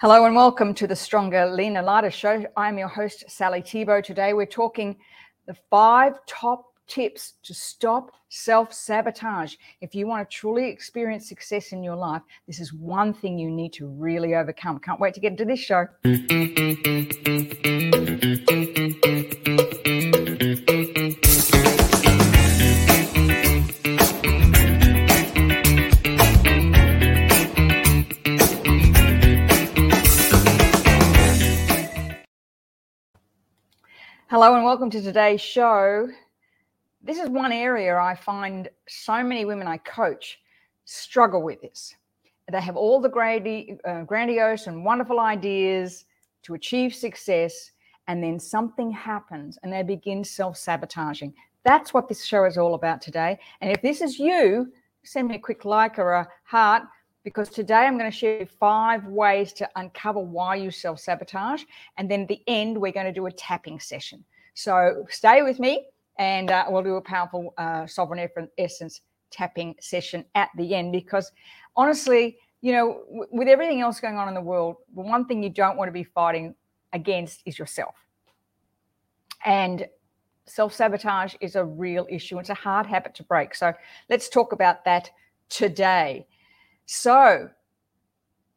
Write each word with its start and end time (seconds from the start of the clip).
Hello 0.00 0.24
and 0.24 0.34
welcome 0.34 0.74
to 0.74 0.88
the 0.88 0.96
Stronger, 0.96 1.46
Leaner, 1.46 1.80
Lighter 1.80 2.10
show. 2.10 2.44
I'm 2.56 2.78
your 2.78 2.88
host, 2.88 3.24
Sally 3.28 3.62
Tebow. 3.62 4.02
Today 4.02 4.32
we're 4.32 4.44
talking 4.44 4.96
the 5.46 5.54
five 5.70 6.14
top 6.26 6.64
tips 6.88 7.34
to 7.44 7.54
stop 7.54 8.10
self 8.28 8.72
sabotage. 8.72 9.54
If 9.80 9.94
you 9.94 10.08
want 10.08 10.28
to 10.28 10.36
truly 10.36 10.68
experience 10.68 11.28
success 11.28 11.70
in 11.70 11.84
your 11.84 11.94
life, 11.94 12.22
this 12.48 12.58
is 12.58 12.74
one 12.74 13.14
thing 13.14 13.38
you 13.38 13.52
need 13.52 13.72
to 13.74 13.86
really 13.86 14.34
overcome. 14.34 14.80
Can't 14.80 14.98
wait 14.98 15.14
to 15.14 15.20
get 15.20 15.30
into 15.30 15.44
this 15.44 15.60
show. 15.60 15.86
Hello 34.34 34.56
and 34.56 34.64
welcome 34.64 34.90
to 34.90 35.00
today's 35.00 35.40
show. 35.40 36.08
This 37.00 37.18
is 37.20 37.28
one 37.28 37.52
area 37.52 37.96
I 37.96 38.16
find 38.16 38.68
so 38.88 39.22
many 39.22 39.44
women 39.44 39.68
I 39.68 39.76
coach 39.76 40.40
struggle 40.86 41.40
with 41.40 41.62
this. 41.62 41.94
They 42.50 42.60
have 42.60 42.74
all 42.74 43.00
the 43.00 43.78
uh, 43.84 44.02
grandiose 44.02 44.66
and 44.66 44.84
wonderful 44.84 45.20
ideas 45.20 46.06
to 46.42 46.54
achieve 46.54 46.96
success, 46.96 47.70
and 48.08 48.20
then 48.20 48.40
something 48.40 48.90
happens 48.90 49.56
and 49.62 49.72
they 49.72 49.84
begin 49.84 50.24
self 50.24 50.56
sabotaging. 50.56 51.32
That's 51.62 51.94
what 51.94 52.08
this 52.08 52.24
show 52.24 52.44
is 52.44 52.58
all 52.58 52.74
about 52.74 53.00
today. 53.00 53.38
And 53.60 53.70
if 53.70 53.82
this 53.82 54.00
is 54.00 54.18
you, 54.18 54.72
send 55.04 55.28
me 55.28 55.36
a 55.36 55.38
quick 55.38 55.64
like 55.64 55.96
or 55.96 56.12
a 56.12 56.28
heart 56.42 56.82
because 57.24 57.48
today 57.48 57.86
I'm 57.86 57.98
going 57.98 58.10
to 58.10 58.16
share 58.16 58.46
five 58.46 59.06
ways 59.06 59.52
to 59.54 59.68
uncover 59.76 60.20
why 60.20 60.56
you 60.56 60.70
self 60.70 61.00
sabotage. 61.00 61.64
And 61.96 62.08
then 62.10 62.22
at 62.22 62.28
the 62.28 62.42
end, 62.46 62.78
we're 62.80 62.92
going 62.92 63.06
to 63.06 63.12
do 63.12 63.26
a 63.26 63.32
tapping 63.32 63.80
session. 63.80 64.24
So 64.52 65.06
stay 65.08 65.42
with 65.42 65.58
me 65.58 65.86
and 66.18 66.50
uh, 66.50 66.66
we'll 66.68 66.82
do 66.82 66.96
a 66.96 67.00
powerful 67.00 67.54
uh, 67.58 67.86
sovereign 67.86 68.28
essence 68.58 69.00
tapping 69.30 69.74
session 69.80 70.24
at 70.34 70.50
the 70.56 70.74
end 70.74 70.92
because 70.92 71.32
honestly, 71.74 72.38
you 72.60 72.72
know, 72.72 73.02
w- 73.08 73.26
with 73.32 73.48
everything 73.48 73.80
else 73.80 73.98
going 73.98 74.16
on 74.16 74.28
in 74.28 74.34
the 74.34 74.40
world, 74.40 74.76
the 74.94 75.00
one 75.00 75.26
thing 75.26 75.42
you 75.42 75.50
don't 75.50 75.76
want 75.76 75.88
to 75.88 75.92
be 75.92 76.04
fighting 76.04 76.54
against 76.92 77.42
is 77.46 77.58
yourself. 77.58 77.94
And 79.44 79.86
self 80.46 80.72
sabotage 80.74 81.34
is 81.40 81.56
a 81.56 81.64
real 81.64 82.06
issue. 82.08 82.38
It's 82.38 82.50
a 82.50 82.54
hard 82.54 82.86
habit 82.86 83.14
to 83.16 83.24
break. 83.24 83.54
So 83.54 83.72
let's 84.08 84.28
talk 84.28 84.52
about 84.52 84.84
that 84.84 85.10
today. 85.48 86.26
So, 86.86 87.48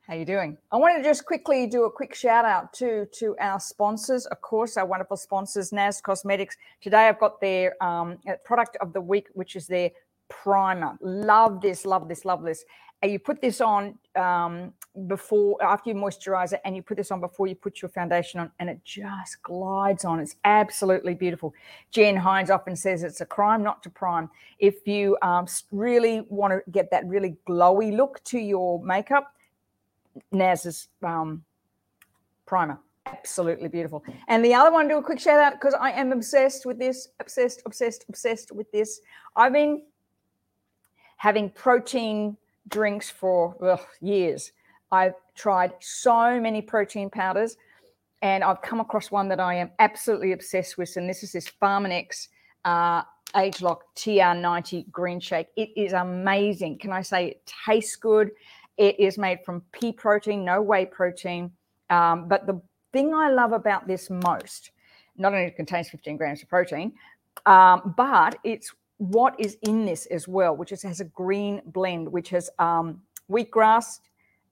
how 0.02 0.14
you 0.14 0.25
doing? 0.25 0.58
I 0.72 0.78
wanted 0.78 0.97
to 0.97 1.03
just 1.03 1.25
quickly 1.25 1.66
do 1.66 1.86
a 1.86 1.92
quick 1.92 2.14
shout 2.14 2.44
out 2.44 2.73
to 2.73 3.06
to 3.20 3.36
our 3.39 3.59
sponsors, 3.59 4.25
of 4.25 4.42
course, 4.42 4.75
our 4.75 4.86
wonderful 4.86 5.16
sponsors, 5.16 5.72
NARS 5.72 6.02
Cosmetics. 6.02 6.58
Today, 6.81 7.08
I've 7.08 7.20
got 7.20 7.39
their 7.39 7.81
um, 7.81 8.17
product 8.44 8.78
of 8.81 8.92
the 8.92 9.00
week, 9.00 9.28
which 9.33 9.55
is 9.55 9.67
their 9.67 9.92
primer. 10.30 10.97
Love 11.02 11.61
this, 11.61 11.86
love 11.86 12.08
this, 12.08 12.25
love 12.25 12.44
this. 12.44 12.66
And 13.03 13.11
you 13.11 13.20
put 13.20 13.42
this 13.42 13.61
on 13.61 13.97
um, 14.16 14.73
before, 15.06 15.61
after 15.64 15.92
you 15.92 15.95
moisturize 15.95 16.52
it, 16.53 16.61
and 16.66 16.75
you 16.75 16.81
put 16.81 16.97
this 16.97 17.11
on 17.11 17.20
before 17.20 17.45
you 17.45 17.53
put 17.53 17.80
your 17.80 17.89
foundation 17.89 18.39
on, 18.39 18.52
and 18.59 18.70
it 18.70 18.83
just 18.83 19.42
glides 19.44 20.03
on. 20.03 20.20
It's 20.20 20.36
absolutely 20.45 21.14
beautiful. 21.14 21.53
Jen 21.92 22.16
Hines 22.16 22.50
often 22.50 22.75
says 22.75 23.03
it's 23.03 23.22
a 23.22 23.25
crime 23.25 23.61
not 23.61 23.83
to 23.83 23.92
prime. 23.92 24.31
If 24.58 24.88
you 24.88 25.16
um, 25.22 25.45
really 25.72 26.25
want 26.30 26.53
to 26.53 26.72
get 26.72 26.89
that 26.89 27.05
really 27.05 27.38
glowy 27.48 27.95
look 27.95 28.23
to 28.25 28.39
your 28.39 28.83
makeup, 28.83 29.31
NARS's 30.33 30.88
um, 31.03 31.44
primer. 32.48 32.80
Absolutely 33.05 33.67
beautiful. 33.67 34.03
And 34.28 34.44
the 34.44 34.55
other 34.55 34.72
one, 34.72 34.88
do 34.88 34.98
a 34.98 35.03
quick 35.03 35.20
shout 35.20 35.39
out 35.39 35.53
because 35.53 35.75
I 35.80 35.92
am 35.92 36.11
obsessed 36.11 36.66
with 36.66 36.80
this, 36.80 37.09
obsessed, 37.20 37.61
obsessed, 37.65 38.05
obsessed 38.09 38.52
with 38.52 38.71
this. 38.71 39.02
I've 39.36 39.54
been 39.54 39.83
having 41.17 41.50
protein 41.50 42.38
drinks 42.70 43.10
for 43.10 43.55
ugh, 43.61 43.86
years. 44.02 44.52
I've 44.92 45.16
tried 45.36 45.73
so 45.80 46.39
many 46.39 46.61
protein 46.61 47.10
powders 47.10 47.58
and 48.22 48.44
I've 48.44 48.61
come 48.61 48.80
across 48.80 49.11
one 49.11 49.27
that 49.30 49.39
I 49.39 49.56
am 49.56 49.72
absolutely 49.80 50.32
obsessed 50.32 50.77
with. 50.77 50.95
And 50.98 51.10
this 51.10 51.23
is 51.23 51.32
this 51.32 51.52
Pharmanex 51.61 52.30
uh, 52.66 53.04
ageLOC 53.36 53.80
TR90 53.95 54.89
green 54.92 55.20
shake. 55.20 55.48
It 55.56 55.70
is 55.76 55.94
amazing. 55.94 56.80
Can 56.80 56.92
I 56.92 57.02
say 57.02 57.27
it 57.27 57.54
tastes 57.66 57.95
good? 57.95 58.32
It 58.77 59.00
is 59.00 59.17
made 59.17 59.39
from 59.45 59.61
pea 59.72 59.92
protein, 59.92 60.45
no 60.45 60.61
whey 60.61 60.86
protein. 60.86 61.52
Um, 61.89 62.27
but 62.27 62.48
the 62.48 62.61
thing 62.94 63.14
I 63.14 63.30
love 63.30 63.52
about 63.52 63.88
this 63.88 64.10
most, 64.10 64.72
not 65.17 65.33
only 65.33 65.45
it 65.45 65.56
contains 65.56 65.89
15 65.89 66.17
grams 66.17 66.42
of 66.42 66.50
protein, 66.50 66.94
um, 67.45 67.94
but 67.98 68.38
it's 68.44 68.73
what 68.97 69.35
is 69.39 69.58
in 69.63 69.85
this 69.85 70.05
as 70.08 70.27
well, 70.27 70.55
which 70.55 70.71
is, 70.71 70.81
has 70.83 70.99
a 70.99 71.05
green 71.05 71.61
blend, 71.65 72.11
which 72.11 72.30
has 72.30 72.49
um, 72.59 73.02
wheatgrass, 73.30 73.99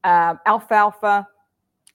uh, 0.03 0.35
alfalfa, 0.45 1.28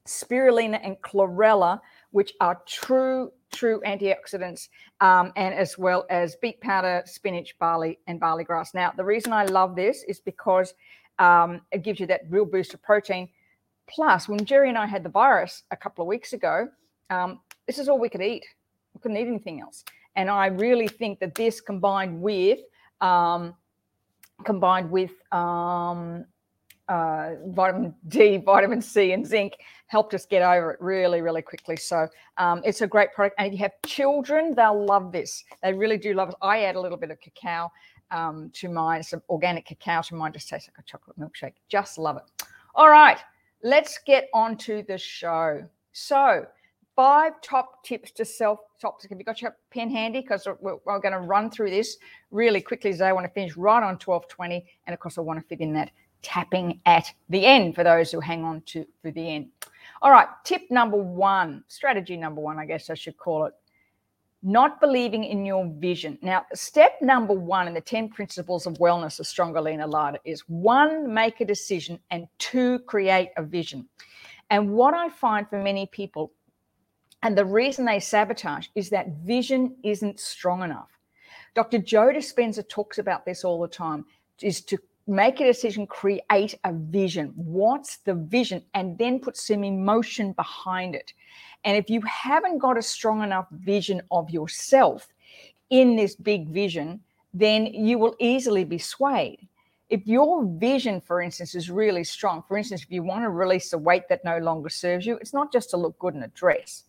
spirulina, 0.06 0.80
and 0.82 1.00
chlorella, 1.02 1.80
which 2.10 2.34
are 2.40 2.60
true, 2.66 3.30
true 3.52 3.80
antioxidants, 3.86 4.68
um, 5.00 5.32
and 5.36 5.54
as 5.54 5.78
well 5.78 6.06
as 6.10 6.36
beet 6.36 6.60
powder, 6.60 7.02
spinach, 7.06 7.56
barley, 7.58 7.98
and 8.08 8.18
barley 8.18 8.44
grass. 8.44 8.74
Now, 8.74 8.92
the 8.96 9.04
reason 9.04 9.32
I 9.32 9.44
love 9.44 9.76
this 9.76 10.02
is 10.08 10.20
because 10.20 10.74
um, 11.18 11.60
it 11.70 11.82
gives 11.82 12.00
you 12.00 12.06
that 12.06 12.22
real 12.28 12.44
boost 12.44 12.74
of 12.74 12.82
protein. 12.82 13.28
Plus, 13.86 14.28
when 14.28 14.44
Jerry 14.44 14.68
and 14.68 14.78
I 14.78 14.86
had 14.86 15.02
the 15.02 15.08
virus 15.08 15.62
a 15.70 15.76
couple 15.76 16.02
of 16.02 16.08
weeks 16.08 16.32
ago, 16.32 16.68
um, 17.10 17.40
this 17.66 17.78
is 17.78 17.88
all 17.88 17.98
we 17.98 18.08
could 18.08 18.22
eat. 18.22 18.44
We 18.94 19.00
couldn't 19.00 19.16
eat 19.16 19.26
anything 19.28 19.60
else. 19.60 19.84
And 20.16 20.28
I 20.28 20.46
really 20.46 20.88
think 20.88 21.20
that 21.20 21.34
this 21.34 21.60
combined 21.60 22.20
with 22.20 22.60
um, 23.00 23.54
combined 24.44 24.90
with 24.90 25.12
um, 25.32 26.24
uh, 26.88 27.30
vitamin 27.48 27.94
D, 28.08 28.36
vitamin 28.44 28.82
C, 28.82 29.12
and 29.12 29.26
zinc 29.26 29.54
helped 29.86 30.14
us 30.14 30.26
get 30.26 30.42
over 30.42 30.72
it 30.72 30.80
really, 30.80 31.20
really 31.20 31.42
quickly. 31.42 31.76
So 31.76 32.08
um, 32.36 32.62
it's 32.64 32.80
a 32.80 32.86
great 32.86 33.12
product. 33.12 33.36
And 33.38 33.46
if 33.48 33.52
you 33.52 33.58
have 33.58 33.72
children, 33.86 34.54
they'll 34.54 34.84
love 34.84 35.12
this. 35.12 35.44
They 35.62 35.72
really 35.72 35.98
do 35.98 36.14
love 36.14 36.30
it. 36.30 36.34
I 36.42 36.64
add 36.64 36.76
a 36.76 36.80
little 36.80 36.98
bit 36.98 37.10
of 37.10 37.20
cacao 37.20 37.70
um, 38.10 38.50
to 38.54 38.68
mine, 38.68 39.02
some 39.02 39.22
organic 39.28 39.66
cacao 39.66 40.02
to 40.02 40.14
mine, 40.14 40.32
just 40.32 40.48
tastes 40.48 40.68
like 40.68 40.78
a 40.78 40.82
chocolate 40.82 41.18
milkshake. 41.18 41.54
Just 41.68 41.98
love 41.98 42.16
it. 42.16 42.44
All 42.74 42.90
right, 42.90 43.18
let's 43.62 43.98
get 44.04 44.28
on 44.34 44.56
to 44.58 44.82
the 44.82 44.98
show. 44.98 45.64
So, 45.92 46.46
five 46.96 47.40
top 47.42 47.84
tips 47.84 48.10
to 48.12 48.24
self 48.24 48.60
top. 48.80 49.00
Have 49.08 49.18
you 49.18 49.24
got 49.24 49.42
your 49.42 49.56
pen 49.70 49.90
handy? 49.90 50.20
Because 50.20 50.46
we're, 50.60 50.76
we're 50.84 50.98
going 50.98 51.12
to 51.12 51.20
run 51.20 51.50
through 51.50 51.70
this 51.70 51.96
really 52.30 52.60
quickly 52.60 52.92
today. 52.92 53.06
I 53.06 53.12
want 53.12 53.26
to 53.26 53.32
finish 53.32 53.56
right 53.56 53.82
on 53.82 53.94
1220. 53.94 54.64
And 54.86 54.94
of 54.94 55.00
course, 55.00 55.18
I 55.18 55.22
want 55.22 55.40
to 55.40 55.46
fit 55.46 55.60
in 55.60 55.72
that 55.74 55.90
tapping 56.22 56.80
at 56.86 57.12
the 57.28 57.46
end 57.46 57.74
for 57.74 57.84
those 57.84 58.12
who 58.12 58.20
hang 58.20 58.44
on 58.44 58.60
to 58.66 58.86
for 59.02 59.10
the 59.10 59.28
end. 59.28 59.48
All 60.02 60.10
right, 60.10 60.28
tip 60.44 60.62
number 60.70 60.96
one, 60.96 61.64
strategy 61.68 62.16
number 62.16 62.40
one, 62.40 62.58
I 62.58 62.66
guess 62.66 62.90
I 62.90 62.94
should 62.94 63.16
call 63.16 63.46
it 63.46 63.54
not 64.42 64.80
believing 64.80 65.24
in 65.24 65.44
your 65.44 65.66
vision. 65.78 66.18
Now, 66.22 66.46
step 66.54 66.96
number 67.02 67.34
one 67.34 67.68
in 67.68 67.74
the 67.74 67.80
10 67.80 68.08
principles 68.08 68.66
of 68.66 68.74
wellness 68.74 69.20
of 69.20 69.26
Stronger, 69.26 69.60
Leaner, 69.60 69.86
Lighter 69.86 70.18
is 70.24 70.40
one, 70.48 71.12
make 71.12 71.40
a 71.40 71.44
decision, 71.44 71.98
and 72.10 72.26
two, 72.38 72.78
create 72.80 73.30
a 73.36 73.42
vision. 73.42 73.86
And 74.48 74.72
what 74.72 74.94
I 74.94 75.08
find 75.10 75.48
for 75.48 75.62
many 75.62 75.86
people, 75.86 76.32
and 77.22 77.36
the 77.36 77.44
reason 77.44 77.84
they 77.84 78.00
sabotage, 78.00 78.68
is 78.74 78.90
that 78.90 79.18
vision 79.24 79.76
isn't 79.82 80.20
strong 80.20 80.62
enough. 80.62 80.90
Dr. 81.54 81.78
Joe 81.78 82.12
Dispenza 82.12 82.66
talks 82.68 82.98
about 82.98 83.24
this 83.24 83.44
all 83.44 83.60
the 83.60 83.68
time, 83.68 84.04
is 84.40 84.60
to 84.62 84.78
make 85.06 85.40
a 85.40 85.44
decision, 85.44 85.86
create 85.86 86.54
a 86.64 86.72
vision. 86.72 87.32
What's 87.34 87.98
the 87.98 88.14
vision? 88.14 88.62
And 88.74 88.96
then 88.96 89.18
put 89.18 89.36
some 89.36 89.64
emotion 89.64 90.32
behind 90.32 90.94
it. 90.94 91.12
And 91.64 91.76
if 91.76 91.90
you 91.90 92.00
haven't 92.02 92.58
got 92.58 92.78
a 92.78 92.82
strong 92.82 93.22
enough 93.22 93.46
vision 93.50 94.00
of 94.10 94.30
yourself 94.30 95.08
in 95.70 95.96
this 95.96 96.14
big 96.14 96.48
vision, 96.48 97.00
then 97.34 97.66
you 97.66 97.98
will 97.98 98.16
easily 98.18 98.64
be 98.64 98.78
swayed. 98.78 99.46
If 99.88 100.06
your 100.06 100.44
vision, 100.44 101.00
for 101.00 101.20
instance, 101.20 101.54
is 101.54 101.70
really 101.70 102.04
strong, 102.04 102.44
for 102.46 102.56
instance, 102.56 102.82
if 102.82 102.92
you 102.92 103.02
want 103.02 103.24
to 103.24 103.30
release 103.30 103.70
the 103.70 103.78
weight 103.78 104.08
that 104.08 104.24
no 104.24 104.38
longer 104.38 104.68
serves 104.68 105.04
you, 105.04 105.16
it's 105.16 105.34
not 105.34 105.52
just 105.52 105.70
to 105.70 105.76
look 105.76 105.98
good 105.98 106.14
in 106.14 106.22
a 106.22 106.28
dress. 106.28 106.84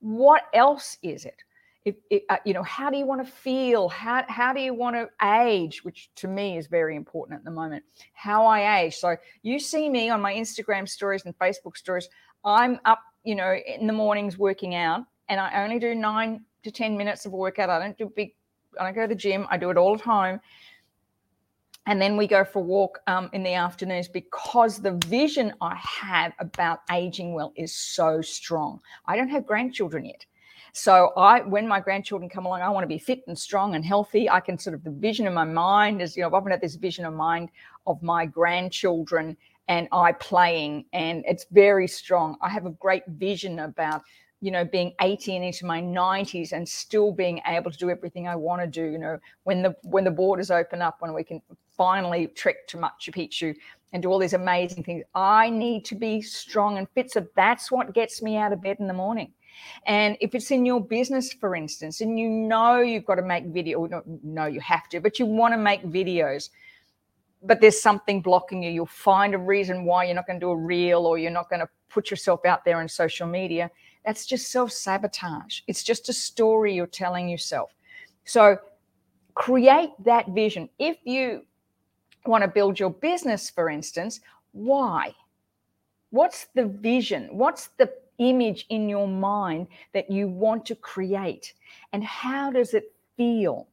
What 0.00 0.42
else 0.54 0.98
is 1.02 1.24
it? 1.24 1.42
If, 1.84 1.94
if 2.10 2.22
uh, 2.28 2.36
you 2.44 2.52
know, 2.52 2.62
how 2.62 2.90
do 2.90 2.98
you 2.98 3.06
want 3.06 3.24
to 3.24 3.32
feel? 3.32 3.88
How, 3.88 4.24
how 4.28 4.52
do 4.52 4.60
you 4.60 4.74
want 4.74 4.96
to 4.96 5.08
age? 5.26 5.84
Which 5.84 6.10
to 6.16 6.28
me 6.28 6.58
is 6.58 6.66
very 6.66 6.96
important 6.96 7.38
at 7.38 7.44
the 7.44 7.50
moment. 7.50 7.84
How 8.12 8.46
I 8.46 8.82
age. 8.82 8.96
So 8.96 9.16
you 9.42 9.58
see 9.58 9.88
me 9.88 10.10
on 10.10 10.20
my 10.20 10.34
Instagram 10.34 10.88
stories 10.88 11.24
and 11.24 11.38
Facebook 11.38 11.76
stories. 11.76 12.08
I'm 12.44 12.78
up 12.84 13.00
you 13.28 13.34
know, 13.34 13.54
in 13.54 13.86
the 13.86 13.92
mornings 13.92 14.38
working 14.38 14.74
out, 14.74 15.04
and 15.28 15.38
I 15.38 15.62
only 15.62 15.78
do 15.78 15.94
nine 15.94 16.44
to 16.62 16.70
10 16.70 16.96
minutes 16.96 17.26
of 17.26 17.32
workout. 17.32 17.68
I 17.68 17.78
don't 17.78 17.96
do 17.98 18.10
big, 18.16 18.34
I 18.80 18.84
don't 18.84 18.94
go 18.94 19.02
to 19.02 19.08
the 19.08 19.14
gym. 19.14 19.46
I 19.50 19.58
do 19.58 19.68
it 19.68 19.76
all 19.76 19.94
at 19.94 20.00
home. 20.00 20.40
And 21.88 22.02
then 22.02 22.18
we 22.18 22.26
go 22.26 22.44
for 22.44 22.58
a 22.58 22.62
walk 22.62 23.00
um, 23.06 23.30
in 23.32 23.42
the 23.42 23.54
afternoons 23.54 24.08
because 24.08 24.78
the 24.78 25.00
vision 25.06 25.54
I 25.62 25.74
have 25.76 26.34
about 26.38 26.80
aging 26.92 27.32
well 27.32 27.50
is 27.56 27.74
so 27.74 28.20
strong. 28.20 28.80
I 29.06 29.16
don't 29.16 29.30
have 29.30 29.46
grandchildren 29.46 30.04
yet. 30.04 30.26
So 30.74 31.12
I, 31.16 31.40
when 31.40 31.66
my 31.66 31.80
grandchildren 31.80 32.28
come 32.28 32.44
along, 32.44 32.60
I 32.60 32.68
want 32.68 32.84
to 32.84 32.88
be 32.88 32.98
fit 32.98 33.22
and 33.26 33.38
strong 33.38 33.74
and 33.74 33.82
healthy. 33.82 34.28
I 34.28 34.38
can 34.38 34.58
sort 34.58 34.74
of 34.74 34.84
the 34.84 34.90
vision 34.90 35.26
in 35.26 35.32
my 35.32 35.44
mind 35.44 36.02
is, 36.02 36.14
you 36.14 36.20
know, 36.20 36.28
I've 36.28 36.34
often 36.34 36.50
had 36.50 36.60
this 36.60 36.74
vision 36.74 37.06
of 37.06 37.14
mind 37.14 37.48
of 37.86 38.02
my 38.02 38.26
grandchildren 38.26 39.34
and 39.68 39.88
I 39.90 40.12
playing, 40.12 40.84
and 40.92 41.24
it's 41.26 41.46
very 41.50 41.88
strong. 41.88 42.36
I 42.42 42.50
have 42.50 42.66
a 42.66 42.70
great 42.70 43.04
vision 43.06 43.60
about 43.60 44.02
you 44.40 44.50
know, 44.50 44.64
being 44.64 44.94
80 45.00 45.36
and 45.36 45.44
into 45.44 45.66
my 45.66 45.82
90s 45.82 46.52
and 46.52 46.68
still 46.68 47.12
being 47.12 47.40
able 47.46 47.70
to 47.70 47.78
do 47.78 47.90
everything 47.90 48.28
I 48.28 48.36
want 48.36 48.62
to 48.62 48.66
do, 48.66 48.84
you 48.84 48.98
know, 48.98 49.18
when 49.44 49.62
the 49.62 49.74
when 49.82 50.04
the 50.04 50.10
borders 50.10 50.50
open 50.50 50.80
up, 50.80 50.96
when 51.00 51.12
we 51.12 51.24
can 51.24 51.42
finally 51.76 52.28
trek 52.28 52.66
to 52.68 52.76
Machu 52.76 53.10
Picchu 53.10 53.54
and 53.92 54.02
do 54.02 54.10
all 54.10 54.18
these 54.18 54.34
amazing 54.34 54.84
things. 54.84 55.04
I 55.14 55.48
need 55.48 55.84
to 55.86 55.94
be 55.94 56.20
strong 56.20 56.78
and 56.78 56.88
fit. 56.90 57.10
So 57.10 57.26
that's 57.34 57.70
what 57.70 57.94
gets 57.94 58.22
me 58.22 58.36
out 58.36 58.52
of 58.52 58.62
bed 58.62 58.76
in 58.80 58.86
the 58.86 58.94
morning. 58.94 59.32
And 59.86 60.16
if 60.20 60.34
it's 60.34 60.50
in 60.50 60.66
your 60.66 60.80
business, 60.80 61.32
for 61.32 61.56
instance, 61.56 62.00
and 62.00 62.18
you 62.18 62.28
know 62.28 62.80
you've 62.80 63.06
got 63.06 63.16
to 63.16 63.22
make 63.22 63.46
video, 63.46 63.86
no, 63.86 64.02
no, 64.22 64.46
you 64.46 64.60
have 64.60 64.88
to, 64.90 65.00
but 65.00 65.18
you 65.18 65.26
want 65.26 65.52
to 65.52 65.58
make 65.58 65.82
videos, 65.84 66.50
but 67.42 67.60
there's 67.60 67.80
something 67.80 68.20
blocking 68.20 68.62
you. 68.62 68.70
You'll 68.70 68.86
find 68.86 69.34
a 69.34 69.38
reason 69.38 69.84
why 69.84 70.04
you're 70.04 70.14
not 70.14 70.26
going 70.26 70.38
to 70.38 70.46
do 70.46 70.50
a 70.50 70.56
reel 70.56 71.06
or 71.06 71.18
you're 71.18 71.32
not 71.32 71.48
going 71.50 71.60
to 71.60 71.68
put 71.88 72.10
yourself 72.10 72.44
out 72.44 72.64
there 72.64 72.78
on 72.78 72.88
social 72.88 73.26
media 73.26 73.70
that's 74.04 74.26
just 74.26 74.50
self 74.50 74.72
sabotage. 74.72 75.60
It's 75.66 75.82
just 75.82 76.08
a 76.08 76.12
story 76.12 76.74
you're 76.74 76.86
telling 76.86 77.28
yourself. 77.28 77.74
So 78.24 78.58
create 79.34 79.90
that 80.04 80.28
vision. 80.30 80.68
If 80.78 80.98
you 81.04 81.42
want 82.26 82.42
to 82.42 82.48
build 82.48 82.78
your 82.78 82.90
business, 82.90 83.50
for 83.50 83.70
instance, 83.70 84.20
why? 84.52 85.14
What's 86.10 86.46
the 86.54 86.66
vision? 86.66 87.28
What's 87.32 87.68
the 87.78 87.92
image 88.18 88.66
in 88.68 88.88
your 88.88 89.06
mind 89.06 89.68
that 89.92 90.10
you 90.10 90.28
want 90.28 90.66
to 90.66 90.74
create? 90.74 91.54
And 91.92 92.02
how 92.02 92.50
does 92.50 92.74
it 92.74 92.92
feel? 93.16 93.68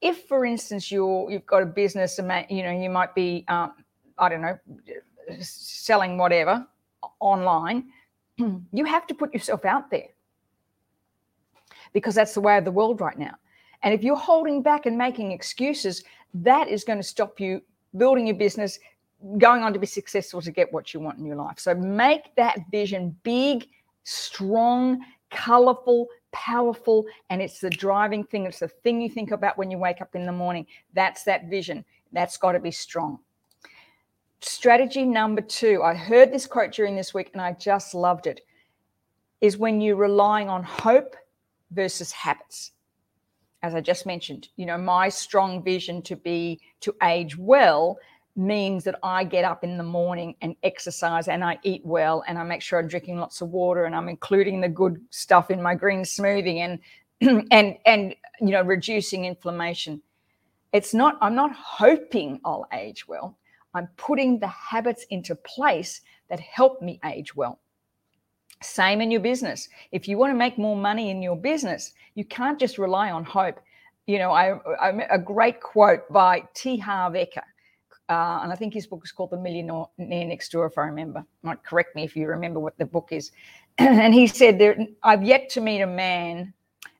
If, 0.00 0.26
for 0.28 0.44
instance, 0.44 0.90
you're 0.90 1.30
you've 1.30 1.46
got 1.46 1.62
a 1.62 1.66
business, 1.66 2.18
you 2.18 2.62
know 2.62 2.70
you 2.70 2.90
might 2.90 3.14
be, 3.14 3.44
um, 3.48 3.72
I 4.16 4.28
don't 4.28 4.42
know, 4.42 4.58
selling 5.40 6.18
whatever 6.18 6.66
online 7.20 7.90
you 8.72 8.84
have 8.84 9.06
to 9.06 9.14
put 9.14 9.32
yourself 9.32 9.64
out 9.64 9.90
there 9.90 10.08
because 11.92 12.14
that's 12.14 12.34
the 12.34 12.40
way 12.40 12.56
of 12.56 12.64
the 12.64 12.70
world 12.70 13.00
right 13.00 13.18
now. 13.18 13.34
And 13.82 13.94
if 13.94 14.02
you're 14.02 14.16
holding 14.16 14.62
back 14.62 14.86
and 14.86 14.98
making 14.98 15.32
excuses, 15.32 16.02
that 16.34 16.68
is 16.68 16.84
going 16.84 16.98
to 16.98 17.04
stop 17.04 17.40
you 17.40 17.62
building 17.96 18.26
your 18.26 18.36
business, 18.36 18.78
going 19.38 19.62
on 19.62 19.72
to 19.72 19.78
be 19.78 19.86
successful 19.86 20.40
to 20.42 20.50
get 20.50 20.72
what 20.72 20.92
you 20.92 21.00
want 21.00 21.18
in 21.18 21.24
your 21.24 21.36
life. 21.36 21.58
So 21.58 21.74
make 21.74 22.34
that 22.36 22.58
vision 22.70 23.16
big, 23.22 23.68
strong, 24.04 25.04
colorful, 25.30 26.08
powerful, 26.32 27.06
and 27.30 27.40
it's 27.40 27.60
the 27.60 27.70
driving 27.70 28.24
thing. 28.24 28.46
It's 28.46 28.60
the 28.60 28.68
thing 28.68 29.00
you 29.00 29.08
think 29.08 29.30
about 29.30 29.56
when 29.58 29.70
you 29.70 29.78
wake 29.78 30.00
up 30.00 30.14
in 30.14 30.26
the 30.26 30.32
morning. 30.32 30.66
That's 30.92 31.24
that 31.24 31.48
vision. 31.48 31.84
That's 32.12 32.36
got 32.36 32.52
to 32.52 32.60
be 32.60 32.70
strong. 32.70 33.18
Strategy 34.40 35.04
number 35.04 35.40
two, 35.40 35.82
I 35.82 35.94
heard 35.94 36.32
this 36.32 36.46
quote 36.46 36.72
during 36.72 36.94
this 36.94 37.12
week 37.12 37.30
and 37.32 37.42
I 37.42 37.52
just 37.52 37.94
loved 37.94 38.26
it, 38.26 38.40
is 39.40 39.56
when 39.56 39.80
you're 39.80 39.96
relying 39.96 40.48
on 40.48 40.62
hope 40.62 41.16
versus 41.72 42.12
habits. 42.12 42.72
As 43.62 43.74
I 43.74 43.80
just 43.80 44.06
mentioned, 44.06 44.48
you 44.56 44.66
know, 44.66 44.78
my 44.78 45.08
strong 45.08 45.62
vision 45.64 46.02
to 46.02 46.14
be 46.14 46.60
to 46.80 46.94
age 47.02 47.36
well 47.36 47.98
means 48.36 48.84
that 48.84 48.94
I 49.02 49.24
get 49.24 49.44
up 49.44 49.64
in 49.64 49.76
the 49.76 49.82
morning 49.82 50.36
and 50.40 50.54
exercise 50.62 51.26
and 51.26 51.42
I 51.42 51.58
eat 51.64 51.84
well 51.84 52.22
and 52.28 52.38
I 52.38 52.44
make 52.44 52.62
sure 52.62 52.78
I'm 52.78 52.86
drinking 52.86 53.18
lots 53.18 53.40
of 53.40 53.50
water 53.50 53.84
and 53.84 53.96
I'm 53.96 54.08
including 54.08 54.60
the 54.60 54.68
good 54.68 55.04
stuff 55.10 55.50
in 55.50 55.60
my 55.60 55.74
green 55.74 56.02
smoothie 56.02 56.58
and 56.58 56.78
and 57.50 57.76
and 57.84 58.14
you 58.40 58.50
know 58.50 58.62
reducing 58.62 59.24
inflammation. 59.24 60.00
It's 60.72 60.94
not 60.94 61.18
I'm 61.20 61.34
not 61.34 61.50
hoping 61.52 62.40
I'll 62.44 62.68
age 62.72 63.08
well. 63.08 63.36
I'm 63.74 63.88
putting 63.96 64.38
the 64.38 64.48
habits 64.48 65.04
into 65.10 65.34
place 65.34 66.00
that 66.30 66.40
help 66.40 66.82
me 66.82 67.00
age 67.04 67.34
well. 67.34 67.60
Same 68.62 69.00
in 69.00 69.10
your 69.10 69.20
business. 69.20 69.68
If 69.92 70.08
you 70.08 70.18
want 70.18 70.32
to 70.32 70.36
make 70.36 70.58
more 70.58 70.76
money 70.76 71.10
in 71.10 71.22
your 71.22 71.36
business, 71.36 71.92
you 72.14 72.24
can't 72.24 72.58
just 72.58 72.78
rely 72.78 73.10
on 73.10 73.24
hope. 73.24 73.60
You 74.06 74.18
know, 74.18 74.32
I, 74.32 74.58
I 74.80 75.06
a 75.10 75.18
great 75.18 75.60
quote 75.60 76.10
by 76.10 76.42
T. 76.54 76.78
Harv 76.78 77.12
Eker, 77.12 77.42
uh, 78.08 78.40
and 78.42 78.52
I 78.52 78.56
think 78.56 78.72
his 78.72 78.86
book 78.86 79.02
is 79.04 79.12
called 79.12 79.30
The 79.30 79.36
Millionaire 79.36 79.86
Next 79.98 80.50
Door, 80.50 80.66
if 80.66 80.78
I 80.78 80.82
remember. 80.82 81.24
Might 81.42 81.62
correct 81.62 81.94
me 81.94 82.04
if 82.04 82.16
you 82.16 82.26
remember 82.26 82.58
what 82.58 82.76
the 82.78 82.86
book 82.86 83.08
is. 83.12 83.30
and 83.78 84.14
he 84.14 84.26
said, 84.26 84.58
there, 84.58 84.76
I've 85.02 85.22
yet 85.22 85.50
to 85.50 85.60
meet 85.60 85.82
a 85.82 85.86
man 85.86 86.54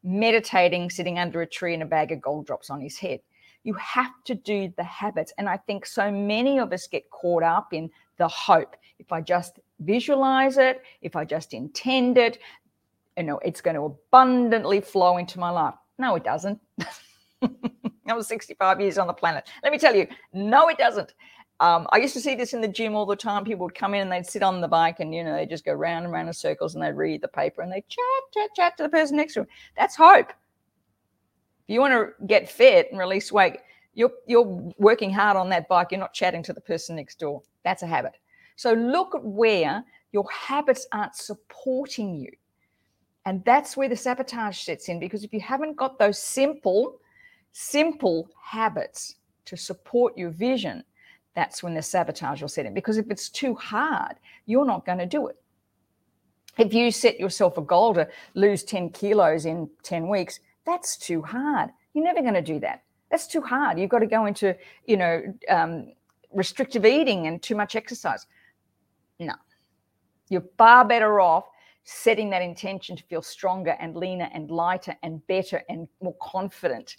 meditating 0.05 0.91
sitting 0.91 1.19
under 1.19 1.43
a 1.43 1.47
tree 1.47 1.75
and 1.75 1.83
a 1.83 1.87
bag 1.87 2.13
of 2.13 2.21
gold 2.21 2.47
drops 2.47 2.71
on 2.71 2.81
his 2.81 2.99
head. 2.99 3.21
You 3.65 3.75
have 3.75 4.13
to 4.25 4.35
do 4.35 4.73
the 4.77 4.85
habits. 4.85 5.33
And 5.39 5.49
I 5.49 5.57
think 5.57 5.87
so 5.87 6.11
many 6.11 6.59
of 6.59 6.73
us 6.73 6.87
get 6.87 7.11
caught 7.11 7.43
up 7.43 7.73
in 7.73 7.91
the 8.17 8.29
hope. 8.29 8.77
If 8.99 9.13
I 9.13 9.21
just 9.21 9.59
visualize 9.81 10.59
it, 10.59 10.83
if 11.03 11.17
I 11.17 11.25
just 11.25 11.55
intend 11.55 12.19
it, 12.19 12.39
you 13.17 13.25
know, 13.25 13.39
it's 13.39 13.61
going 13.61 13.77
to 13.77 13.83
abundantly 13.83 14.81
flow 14.81 15.17
into 15.19 15.39
my 15.39 15.51
life. 15.51 15.75
No, 15.99 16.15
it 16.15 16.25
doesn't. 16.25 16.61
I 17.43 18.15
was 18.15 18.27
65 18.27 18.81
years 18.81 18.99
on 18.99 19.07
the 19.07 19.13
planet. 19.13 19.49
Let 19.63 19.73
me 19.73 19.79
tell 19.79 19.95
you, 19.95 20.07
no, 20.33 20.69
it 20.69 20.79
doesn't. 20.79 21.15
Um, 21.61 21.89
I 21.91 21.99
used 21.99 22.15
to 22.15 22.21
see 22.21 22.37
this 22.37 22.55
in 22.55 22.61
the 22.61 22.69
gym 22.69 22.95
all 22.95 23.05
the 23.05 23.17
time. 23.17 23.45
People 23.45 23.65
would 23.65 23.75
come 23.75 23.93
in 23.95 24.03
and 24.03 24.13
they'd 24.13 24.27
sit 24.27 24.45
on 24.45 24.61
the 24.61 24.69
bike 24.69 25.01
and, 25.01 25.13
you 25.13 25.25
know, 25.25 25.35
they 25.35 25.45
just 25.45 25.65
go 25.65 25.73
round 25.73 26.05
and 26.05 26.13
round 26.13 26.29
in 26.29 26.35
circles 26.35 26.75
and 26.75 26.83
they'd 26.83 26.93
read 26.93 27.21
the 27.21 27.29
paper 27.29 27.63
and 27.63 27.73
they 27.73 27.85
chat, 27.89 28.23
chat, 28.33 28.51
chat 28.55 28.77
to 28.77 28.85
the 28.85 28.89
person 28.89 29.17
next 29.17 29.35
to 29.35 29.41
them. 29.41 29.49
That's 29.77 29.97
hope. 29.97 30.33
If 31.69 31.75
you 31.75 31.81
want 31.81 31.93
to 31.93 32.27
get 32.27 32.51
fit 32.51 32.89
and 32.91 32.99
release 32.99 33.31
weight, 33.31 33.59
you're, 33.93 34.13
you're 34.27 34.73
working 34.79 35.13
hard 35.13 35.37
on 35.37 35.51
that 35.51 35.69
bike. 35.69 35.89
You're 35.91 36.01
not 36.01 36.15
chatting 36.15 36.43
to 36.45 36.55
the 36.55 36.63
person 36.63 36.97
next 36.97 37.19
door. 37.19 37.43
That's 37.63 37.83
a 37.83 37.87
habit. 37.87 38.13
So 38.57 38.73
look 38.73 39.15
at 39.15 39.23
where 39.23 39.85
your 40.13 40.25
habits 40.33 40.87
aren't 40.93 41.15
supporting 41.15 42.17
you. 42.17 42.31
And 43.27 43.45
that's 43.45 43.77
where 43.77 43.89
the 43.89 43.97
sabotage 43.97 44.59
sets 44.59 44.89
in 44.89 44.99
because 44.99 45.25
if 45.25 45.35
you 45.35 45.41
haven't 45.41 45.77
got 45.77 45.99
those 45.99 46.19
simple, 46.19 47.01
simple 47.53 48.31
habits 48.43 49.17
to 49.45 49.57
support 49.57 50.17
your 50.17 50.31
vision, 50.31 50.83
that's 51.35 51.63
when 51.63 51.75
the 51.75 51.83
sabotage 51.83 52.41
will 52.41 52.49
set 52.49 52.65
in. 52.65 52.73
Because 52.73 52.97
if 52.97 53.11
it's 53.11 53.29
too 53.29 53.55
hard, 53.55 54.15
you're 54.47 54.65
not 54.65 54.87
going 54.87 54.99
to 54.99 55.07
do 55.07 55.27
it. 55.27 55.37
If 56.57 56.73
you 56.73 56.91
set 56.91 57.21
yourself 57.21 57.59
a 57.59 57.63
goal 57.63 57.93
to 57.95 58.09
lose 58.33 58.65
10 58.65 58.91
kilos 58.91 59.45
in 59.45 59.69
10 59.83 60.09
weeks, 60.09 60.41
that's 60.69 60.97
too 60.97 61.23
hard. 61.23 61.71
You're 61.95 62.05
never 62.05 62.21
going 62.21 62.35
to 62.35 62.43
do 62.43 62.61
that. 62.61 62.83
That's 63.11 63.27
too 63.27 63.41
hard. 63.41 63.79
You've 63.79 63.91
got 63.91 64.01
to 64.01 64.07
go 64.07 64.27
into, 64.27 64.55
you 64.87 64.99
know, 64.99 65.23
um, 65.49 65.93
restrictive 66.33 66.85
eating 66.85 67.27
and 67.27 67.43
too 67.43 67.57
much 67.57 67.75
exercise. 67.75 68.27
No, 69.19 69.35
you're 70.29 70.45
far 70.59 70.85
better 70.85 71.21
off 71.21 71.45
setting 71.85 72.29
that 72.29 72.43
intention 72.43 72.95
to 72.95 73.03
feel 73.05 73.23
stronger 73.23 73.75
and 73.81 73.97
leaner 73.97 74.29
and 74.35 74.51
lighter 74.51 74.95
and 75.03 75.27
better 75.27 75.63
and 75.71 75.89
more 76.03 76.15
confident. 76.21 76.99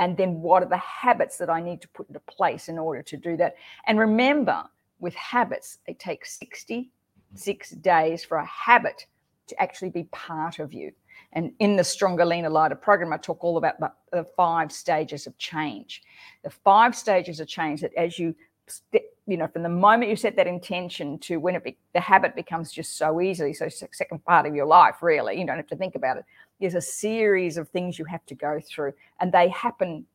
And 0.00 0.16
then 0.16 0.40
what 0.40 0.64
are 0.64 0.68
the 0.68 0.76
habits 0.78 1.38
that 1.38 1.48
I 1.48 1.62
need 1.62 1.80
to 1.82 1.88
put 1.88 2.08
into 2.08 2.20
place 2.20 2.68
in 2.68 2.76
order 2.76 3.02
to 3.02 3.16
do 3.16 3.36
that? 3.36 3.54
And 3.86 4.00
remember, 4.00 4.64
with 4.98 5.14
habits, 5.14 5.78
it 5.86 6.00
takes 6.00 6.38
66 6.40 7.70
days 7.70 8.24
for 8.24 8.38
a 8.38 8.46
habit 8.46 9.06
to 9.46 9.62
actually 9.62 9.90
be 9.90 10.04
part 10.10 10.58
of 10.58 10.72
you. 10.72 10.90
And 11.36 11.52
in 11.58 11.76
the 11.76 11.84
Stronger, 11.84 12.24
Leaner, 12.24 12.48
Lighter 12.48 12.74
program, 12.74 13.12
I 13.12 13.18
talk 13.18 13.44
all 13.44 13.58
about 13.58 13.74
the 14.10 14.24
five 14.38 14.72
stages 14.72 15.26
of 15.26 15.36
change. 15.36 16.02
The 16.42 16.48
five 16.48 16.96
stages 16.96 17.40
of 17.40 17.46
change 17.46 17.82
that 17.82 17.92
as 17.94 18.18
you, 18.18 18.34
you 19.26 19.36
know, 19.36 19.46
from 19.46 19.62
the 19.62 19.68
moment 19.68 20.08
you 20.08 20.16
set 20.16 20.34
that 20.36 20.46
intention 20.46 21.18
to 21.18 21.36
when 21.36 21.54
it 21.54 21.62
be, 21.62 21.76
the 21.92 22.00
habit 22.00 22.34
becomes 22.34 22.72
just 22.72 22.96
so 22.96 23.20
easily, 23.20 23.52
so 23.52 23.68
second 23.68 24.24
part 24.24 24.46
of 24.46 24.54
your 24.54 24.64
life, 24.64 25.02
really, 25.02 25.38
you 25.38 25.46
don't 25.46 25.58
have 25.58 25.66
to 25.66 25.76
think 25.76 25.94
about 25.94 26.16
it. 26.16 26.24
There's 26.58 26.74
a 26.74 26.80
series 26.80 27.58
of 27.58 27.68
things 27.68 27.98
you 27.98 28.06
have 28.06 28.24
to 28.26 28.34
go 28.34 28.58
through, 28.58 28.94
and 29.20 29.30
they 29.30 29.50
happen 29.50 30.06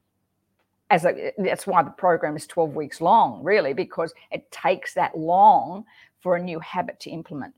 as 0.89 1.05
a, 1.05 1.33
that's 1.37 1.67
why 1.67 1.83
the 1.83 1.91
program 1.91 2.35
is 2.35 2.47
12 2.47 2.73
weeks 2.73 2.99
long, 2.99 3.43
really, 3.43 3.73
because 3.73 4.11
it 4.31 4.49
takes 4.51 4.95
that 4.95 5.15
long 5.15 5.85
for 6.19 6.35
a 6.35 6.41
new 6.41 6.59
habit 6.61 6.99
to 7.01 7.11
implement. 7.11 7.53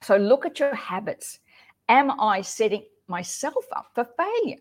So 0.00 0.16
look 0.16 0.46
at 0.46 0.60
your 0.60 0.74
habits 0.76 1.40
am 1.88 2.20
I 2.20 2.42
setting 2.42 2.84
myself 3.08 3.64
up 3.72 3.90
for 3.94 4.06
failure 4.16 4.58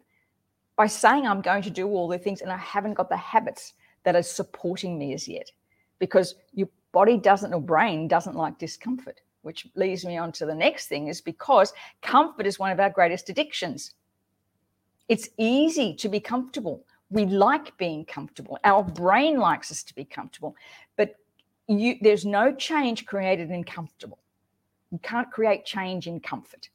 by 0.75 0.87
saying 0.87 1.27
I'm 1.27 1.41
going 1.41 1.63
to 1.63 1.69
do 1.69 1.87
all 1.87 2.07
the 2.07 2.17
things 2.17 2.41
and 2.41 2.51
I 2.51 2.57
haven't 2.57 2.95
got 2.95 3.09
the 3.09 3.17
habits 3.17 3.73
that 4.03 4.15
are 4.15 4.23
supporting 4.23 4.97
me 4.97 5.13
as 5.13 5.27
yet? 5.27 5.51
Because 5.99 6.35
your 6.53 6.67
body 6.91 7.17
doesn't, 7.17 7.53
or 7.53 7.61
brain 7.61 8.07
doesn't 8.07 8.35
like 8.35 8.57
discomfort, 8.57 9.21
which 9.43 9.67
leads 9.75 10.05
me 10.05 10.17
on 10.17 10.31
to 10.33 10.45
the 10.45 10.55
next 10.55 10.87
thing 10.87 11.07
is 11.07 11.21
because 11.21 11.73
comfort 12.01 12.45
is 12.45 12.59
one 12.59 12.71
of 12.71 12.79
our 12.79 12.89
greatest 12.89 13.29
addictions. 13.29 13.93
It's 15.07 15.29
easy 15.37 15.93
to 15.95 16.09
be 16.09 16.19
comfortable. 16.19 16.83
We 17.09 17.25
like 17.25 17.77
being 17.77 18.05
comfortable. 18.05 18.57
Our 18.63 18.83
brain 18.83 19.37
likes 19.37 19.71
us 19.71 19.83
to 19.83 19.95
be 19.95 20.05
comfortable, 20.05 20.55
but 20.95 21.15
you, 21.67 21.97
there's 22.01 22.25
no 22.25 22.53
change 22.53 23.05
created 23.05 23.51
in 23.51 23.63
comfortable. 23.63 24.19
You 24.91 24.99
can't 24.99 25.31
create 25.31 25.65
change 25.65 26.07
in 26.07 26.19
comfort. 26.19 26.69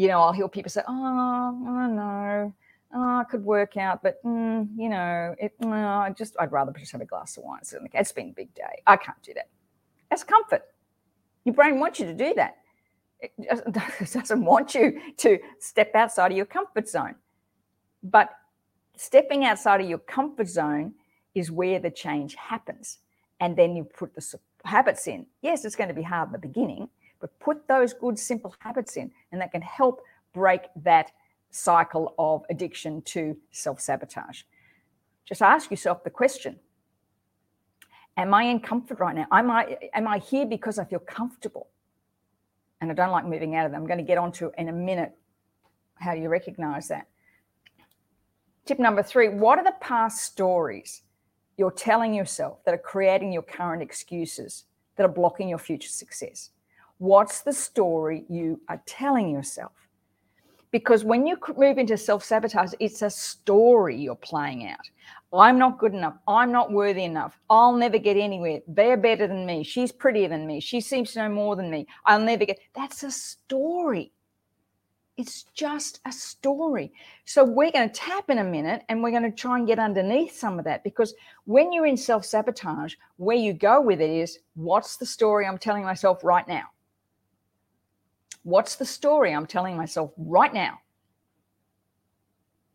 You 0.00 0.08
know, 0.08 0.20
I'll 0.22 0.32
hear 0.32 0.48
people 0.48 0.70
say, 0.70 0.82
"Oh, 0.88 1.66
I 1.68 1.86
know, 1.88 2.54
oh, 2.94 3.18
I 3.18 3.24
could 3.24 3.44
work 3.44 3.76
out, 3.76 4.02
but 4.02 4.22
mm, 4.24 4.66
you 4.74 4.88
know, 4.88 5.34
it. 5.38 5.52
I 5.62 6.10
just, 6.16 6.36
I'd 6.40 6.52
rather 6.52 6.72
just 6.72 6.92
have 6.92 7.02
a 7.02 7.04
glass 7.04 7.36
of 7.36 7.44
wine. 7.44 7.64
So 7.64 7.78
it's 7.92 8.12
been 8.12 8.30
a 8.30 8.32
big 8.32 8.54
day. 8.54 8.82
I 8.86 8.96
can't 8.96 9.22
do 9.22 9.34
that. 9.34 9.48
That's 10.08 10.24
comfort. 10.24 10.62
Your 11.44 11.54
brain 11.54 11.78
wants 11.80 12.00
you 12.00 12.06
to 12.06 12.14
do 12.14 12.32
that. 12.34 12.56
It 13.22 14.12
doesn't 14.14 14.42
want 14.42 14.74
you 14.74 14.98
to 15.18 15.38
step 15.58 15.94
outside 15.94 16.30
of 16.32 16.36
your 16.38 16.46
comfort 16.46 16.88
zone. 16.88 17.16
But 18.02 18.30
stepping 18.96 19.44
outside 19.44 19.82
of 19.82 19.86
your 19.86 19.98
comfort 19.98 20.48
zone 20.48 20.94
is 21.34 21.50
where 21.50 21.78
the 21.78 21.90
change 21.90 22.34
happens. 22.36 23.00
And 23.40 23.54
then 23.54 23.76
you 23.76 23.84
put 23.84 24.14
the 24.14 24.38
habits 24.64 25.06
in. 25.06 25.26
Yes, 25.42 25.66
it's 25.66 25.76
going 25.76 25.88
to 25.88 25.94
be 25.94 26.02
hard 26.02 26.28
in 26.28 26.32
the 26.32 26.38
beginning, 26.38 26.88
but 27.20 27.38
put 27.38 27.66
those 27.68 27.92
good, 27.92 28.18
simple 28.18 28.54
habits 28.58 28.96
in, 28.96 29.10
and 29.32 29.40
that 29.40 29.52
can 29.52 29.62
help 29.62 30.00
break 30.32 30.62
that 30.76 31.12
cycle 31.50 32.14
of 32.18 32.44
addiction 32.50 33.02
to 33.02 33.36
self 33.50 33.80
sabotage. 33.80 34.42
Just 35.26 35.42
ask 35.42 35.70
yourself 35.70 36.02
the 36.04 36.10
question 36.10 36.58
Am 38.16 38.34
I 38.34 38.44
in 38.44 38.60
comfort 38.60 38.98
right 39.00 39.14
now? 39.14 39.26
Am 39.32 39.50
I, 39.50 39.76
am 39.94 40.06
I 40.06 40.18
here 40.18 40.46
because 40.46 40.78
I 40.78 40.84
feel 40.84 40.98
comfortable? 40.98 41.68
And 42.80 42.90
I 42.90 42.94
don't 42.94 43.10
like 43.10 43.26
moving 43.26 43.54
out 43.56 43.66
of 43.66 43.72
them. 43.72 43.82
I'm 43.82 43.86
going 43.86 43.98
to 43.98 44.04
get 44.04 44.18
onto 44.18 44.50
in 44.56 44.68
a 44.68 44.72
minute 44.72 45.16
how 45.96 46.14
do 46.14 46.20
you 46.20 46.28
recognize 46.28 46.88
that. 46.88 47.06
Tip 48.66 48.78
number 48.78 49.02
three 49.02 49.28
what 49.28 49.58
are 49.58 49.64
the 49.64 49.74
past 49.80 50.22
stories 50.22 51.02
you're 51.56 51.70
telling 51.70 52.14
yourself 52.14 52.64
that 52.64 52.74
are 52.74 52.78
creating 52.78 53.32
your 53.32 53.42
current 53.42 53.82
excuses 53.82 54.64
that 54.96 55.04
are 55.04 55.12
blocking 55.12 55.48
your 55.48 55.58
future 55.58 55.88
success? 55.88 56.50
What's 57.00 57.40
the 57.40 57.52
story 57.54 58.26
you 58.28 58.60
are 58.68 58.82
telling 58.84 59.30
yourself? 59.30 59.72
Because 60.70 61.02
when 61.02 61.26
you 61.26 61.38
move 61.56 61.78
into 61.78 61.96
self 61.96 62.22
sabotage, 62.22 62.74
it's 62.78 63.00
a 63.00 63.08
story 63.08 63.96
you're 63.96 64.14
playing 64.14 64.68
out. 64.68 64.86
I'm 65.32 65.58
not 65.58 65.78
good 65.78 65.94
enough. 65.94 66.18
I'm 66.28 66.52
not 66.52 66.72
worthy 66.72 67.04
enough. 67.04 67.40
I'll 67.48 67.72
never 67.72 67.96
get 67.96 68.18
anywhere. 68.18 68.60
They're 68.68 68.98
better 68.98 69.26
than 69.26 69.46
me. 69.46 69.64
She's 69.64 69.92
prettier 69.92 70.28
than 70.28 70.46
me. 70.46 70.60
She 70.60 70.82
seems 70.82 71.12
to 71.12 71.20
know 71.20 71.30
more 71.30 71.56
than 71.56 71.70
me. 71.70 71.86
I'll 72.04 72.20
never 72.20 72.44
get. 72.44 72.58
That's 72.74 73.02
a 73.02 73.10
story. 73.10 74.12
It's 75.16 75.44
just 75.54 76.00
a 76.04 76.12
story. 76.12 76.92
So 77.24 77.44
we're 77.44 77.72
going 77.72 77.88
to 77.88 77.94
tap 77.94 78.28
in 78.28 78.40
a 78.40 78.44
minute 78.44 78.82
and 78.90 79.02
we're 79.02 79.10
going 79.10 79.22
to 79.22 79.30
try 79.30 79.56
and 79.56 79.66
get 79.66 79.78
underneath 79.78 80.36
some 80.36 80.58
of 80.58 80.66
that 80.66 80.84
because 80.84 81.14
when 81.44 81.72
you're 81.72 81.86
in 81.86 81.96
self 81.96 82.26
sabotage, 82.26 82.96
where 83.16 83.38
you 83.38 83.54
go 83.54 83.80
with 83.80 84.02
it 84.02 84.10
is 84.10 84.40
what's 84.52 84.98
the 84.98 85.06
story 85.06 85.46
I'm 85.46 85.56
telling 85.56 85.82
myself 85.82 86.22
right 86.22 86.46
now? 86.46 86.64
What's 88.42 88.76
the 88.76 88.84
story 88.84 89.32
I'm 89.32 89.46
telling 89.46 89.76
myself 89.76 90.12
right 90.16 90.52
now? 90.52 90.80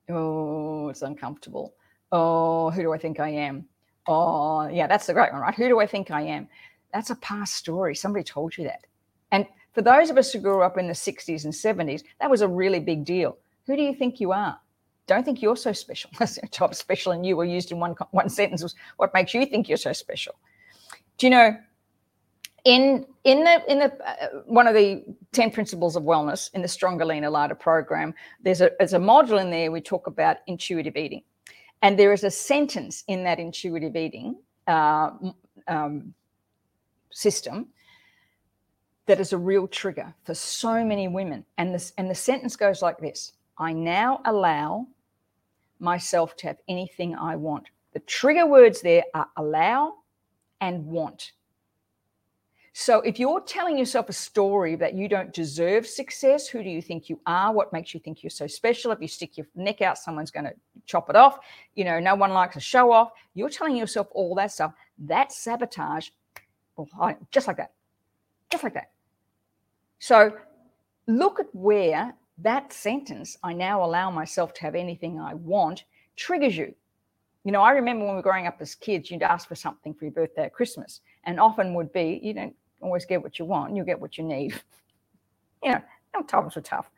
Oh, 0.10 0.89
it's 0.89 1.01
uncomfortable. 1.01 1.74
Oh, 2.12 2.69
who 2.69 2.84
do 2.84 2.93
I 2.93 2.98
think 2.98 3.19
I 3.19 3.29
am? 3.29 3.65
Oh, 4.07 4.67
yeah, 4.67 4.86
that's 4.86 5.07
the 5.07 5.13
great 5.13 5.31
one, 5.31 5.41
right? 5.41 5.55
Who 5.55 5.67
do 5.67 5.79
I 5.79 5.88
think 5.88 6.12
I 6.12 6.22
am? 6.22 6.48
That's 6.93 7.10
a 7.10 7.15
past 7.15 7.55
story. 7.55 7.95
Somebody 7.95 8.24
told 8.24 8.55
you 8.55 8.65
that. 8.65 8.86
And 9.31 9.48
for 9.74 9.81
those 9.81 10.10
of 10.10 10.17
us 10.17 10.31
who 10.31 10.39
grew 10.39 10.62
up 10.62 10.77
in 10.77 10.88
the 10.88 10.93
60s 10.93 11.43
and 11.43 11.53
70s, 11.53 12.03
that 12.22 12.29
was 12.29 12.41
a 12.41 12.48
really 12.48 12.79
big 12.79 13.03
deal. 13.03 13.38
Who 13.65 13.75
do 13.75 13.81
you 13.81 13.95
think 13.95 14.19
you 14.19 14.31
are? 14.31 14.60
Don't 15.07 15.24
think 15.24 15.41
you're 15.41 15.57
so 15.57 15.74
special. 15.74 16.12
Top 16.51 16.75
special 16.75 17.12
and 17.12 17.25
you 17.25 17.36
were 17.36 17.45
used 17.45 17.72
in 17.72 17.79
one, 17.79 17.95
one 18.12 18.29
sentence 18.29 18.62
was 18.62 18.75
what 18.98 19.13
makes 19.13 19.34
you 19.34 19.45
think 19.45 19.67
you're 19.67 19.77
so 19.77 19.93
special. 19.93 20.36
Do 21.17 21.25
you 21.25 21.31
know, 21.31 21.57
in 22.65 23.05
in 23.24 23.43
the 23.43 23.72
in 23.72 23.79
the 23.79 23.93
uh, 24.05 24.41
one 24.45 24.67
of 24.67 24.74
the 24.74 25.03
10 25.31 25.51
principles 25.51 25.95
of 25.95 26.03
wellness 26.03 26.53
in 26.53 26.62
the 26.62 26.67
stronger 26.67 27.05
leaner 27.05 27.29
lighter 27.29 27.55
program 27.55 28.13
there's 28.41 28.62
a 28.62 28.72
there's 28.79 28.93
a 28.93 29.00
module 29.00 29.39
in 29.39 29.50
there 29.50 29.72
we 29.72 29.79
talk 29.79 30.07
about 30.07 30.38
intuitive 30.48 30.98
eating 30.98 31.22
and 31.81 32.00
there 32.00 32.13
is 32.13 32.24
a 32.24 32.31
sentence 32.31 33.03
in 33.07 33.24
that 33.24 33.39
intuitive 33.39 33.95
eating 33.95 34.36
uh, 34.67 35.12
um, 35.67 36.13
system 37.12 37.67
that 39.05 39.19
is 39.19 39.34
a 39.34 39.38
real 39.38 39.67
trigger 39.67 40.13
for 40.24 40.34
so 40.34 40.84
many 40.84 41.07
women. 41.07 41.45
And 41.57 41.74
this 41.74 41.93
and 41.98 42.10
the 42.10 42.15
sentence 42.15 42.55
goes 42.55 42.81
like 42.81 42.98
this: 42.98 43.34
I 43.57 43.74
now 43.74 44.22
allow 44.25 44.88
myself 45.79 46.36
to 46.38 46.48
have 46.48 46.57
anything 46.67 47.15
I 47.15 47.36
want. 47.36 47.67
The 47.93 48.00
trigger 48.01 48.45
words 48.45 48.81
there 48.81 49.03
are 49.13 49.27
allow 49.38 49.95
and 50.62 50.86
want. 50.86 51.34
So 52.77 53.00
if 53.00 53.20
you're 53.20 53.39
telling 53.39 53.77
yourself 53.77 54.10
a 54.10 54.13
story 54.13 54.75
that 54.75 54.96
you 54.96 55.08
don't 55.08 55.34
deserve 55.34 55.88
success, 55.88 56.46
who 56.46 56.62
do 56.62 56.70
you 56.70 56.82
think 56.82 57.08
you 57.08 57.17
are? 57.25 57.53
What 57.53 57.72
makes 57.72 57.94
you 57.94 58.01
think 58.01 58.22
you're 58.22 58.29
so 58.29 58.48
special? 58.48 58.91
If 58.91 59.00
you 59.00 59.08
stick 59.08 59.38
your 59.38 59.48
neck 59.55 59.82
out, 59.82 59.98
someone's 59.98 60.29
going 60.29 60.44
to 60.44 60.53
chop 60.86 61.10
it 61.10 61.15
off. 61.15 61.39
You 61.75 61.86
know, 61.86 62.01
no 62.01 62.15
one 62.15 62.32
likes 62.32 62.58
a 62.58 62.60
show 62.60 62.91
off. 62.91 63.12
You're 63.34 63.48
telling 63.50 63.77
yourself 63.77 64.08
all 64.12 64.36
that 64.36 64.51
stuff. 64.51 64.74
That 65.00 65.32
sabotage. 65.32 66.10
Just 67.32 67.48
like 67.48 67.55
that. 67.55 67.72
Just 68.51 68.65
like 68.65 68.74
that. 68.74 68.91
So 70.00 70.36
look 71.08 71.39
at 71.39 71.48
where 71.53 72.13
that 72.39 72.74
sentence, 72.74 73.38
I 73.41 73.53
now 73.53 73.86
allow 73.86 74.12
myself 74.12 74.53
to 74.55 74.62
have 74.63 74.75
anything 74.75 75.17
I 75.17 75.34
want, 75.36 75.86
triggers 76.17 76.58
you. 76.58 76.75
You 77.46 77.53
know, 77.53 77.62
I 77.62 77.72
remember 77.72 78.03
when 78.03 78.15
we 78.15 78.17
were 78.17 78.22
growing 78.22 78.48
up 78.48 78.58
as 78.60 78.75
kids, 78.75 79.10
you'd 79.10 79.24
ask 79.24 79.48
for 79.48 79.55
something 79.55 79.94
for 79.94 80.03
your 80.03 80.12
birthday 80.12 80.48
or 80.48 80.50
Christmas, 80.50 81.00
and 81.24 81.39
often 81.39 81.74
would 81.75 81.94
be, 81.94 82.20
you 82.22 82.34
don't 82.34 82.53
always 82.86 83.06
get 83.06 83.22
what 83.22 83.39
you 83.39 83.46
want, 83.46 83.75
you 83.75 83.84
get 83.84 84.00
what 84.00 84.18
you 84.18 84.24
need. 84.24 84.54
You 85.63 85.72
know, 85.72 86.22
times 86.27 86.56
were 86.56 86.62
tough. 86.62 86.92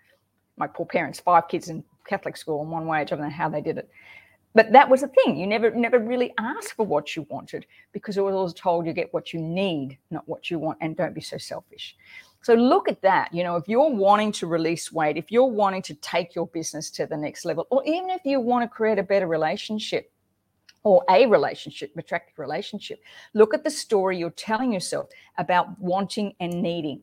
My 0.58 0.68
poor 0.68 0.86
parents, 0.86 1.22
five 1.22 1.48
kids 1.48 1.70
in 1.70 1.86
Catholic 2.06 2.36
school 2.36 2.62
and 2.62 2.70
one 2.70 2.86
wage, 2.86 3.14
I 3.14 3.16
don't 3.16 3.22
know 3.22 3.30
how 3.30 3.48
they 3.48 3.62
did 3.62 3.78
it. 3.78 3.90
But 4.54 4.74
that 4.74 4.90
was 4.90 5.02
the 5.02 5.08
thing. 5.08 5.38
You 5.38 5.48
never 5.48 5.72
never 5.72 6.00
really 6.00 6.34
asked 6.38 6.74
for 6.74 6.86
what 6.86 7.16
you 7.16 7.26
wanted 7.30 7.66
because 7.94 8.18
it 8.18 8.22
was 8.22 8.34
always 8.34 8.54
told 8.54 8.86
you 8.86 8.92
get 8.92 9.14
what 9.14 9.32
you 9.32 9.40
need, 9.40 9.98
not 10.10 10.28
what 10.28 10.50
you 10.50 10.60
want, 10.60 10.80
and 10.82 10.98
don't 10.98 11.14
be 11.14 11.22
so 11.22 11.38
selfish. 11.38 11.96
So 12.42 12.56
look 12.56 12.90
at 12.90 13.02
that. 13.04 13.34
You 13.34 13.44
know, 13.44 13.56
if 13.56 13.68
you're 13.68 13.90
wanting 13.90 14.32
to 14.34 14.48
release 14.48 14.92
weight, 14.92 15.16
if 15.16 15.32
you're 15.32 15.46
wanting 15.46 15.84
to 15.84 15.94
take 15.96 16.34
your 16.34 16.48
business 16.48 16.90
to 16.92 17.06
the 17.06 17.16
next 17.16 17.46
level, 17.46 17.68
or 17.70 17.84
even 17.86 18.10
if 18.10 18.22
you 18.26 18.40
want 18.40 18.64
to 18.64 18.68
create 18.68 18.98
a 18.98 19.04
better 19.04 19.28
relationship, 19.28 20.12
or 20.88 21.04
a 21.10 21.26
relationship, 21.26 21.92
attractive 21.98 22.40
relationship. 22.40 23.04
Look 23.34 23.54
at 23.54 23.66
the 23.66 23.70
story 23.70 24.18
you're 24.18 24.30
telling 24.30 24.72
yourself 24.72 25.10
about 25.38 25.78
wanting 25.82 26.34
and 26.40 26.62
needing 26.62 27.02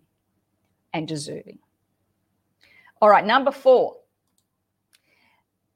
and 0.95 1.07
deserving. 1.07 1.59
All 3.03 3.11
right, 3.11 3.26
number 3.26 3.50
four, 3.50 3.97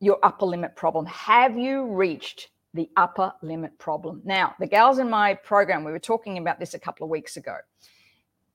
your 0.01 0.19
upper 0.23 0.47
limit 0.47 0.75
problem. 0.75 1.05
Have 1.05 1.59
you 1.59 1.85
reached 1.85 2.49
the 2.73 2.89
upper 2.97 3.31
limit 3.43 3.77
problem? 3.77 4.23
Now, 4.25 4.55
the 4.59 4.67
gals 4.67 4.99
in 5.01 5.11
my 5.11 5.35
program, 5.35 5.85
we 5.85 5.93
were 5.93 5.99
talking 5.99 6.39
about 6.39 6.59
this 6.59 6.73
a 6.73 6.79
couple 6.79 7.05
of 7.05 7.11
weeks 7.11 7.37
ago. 7.37 7.59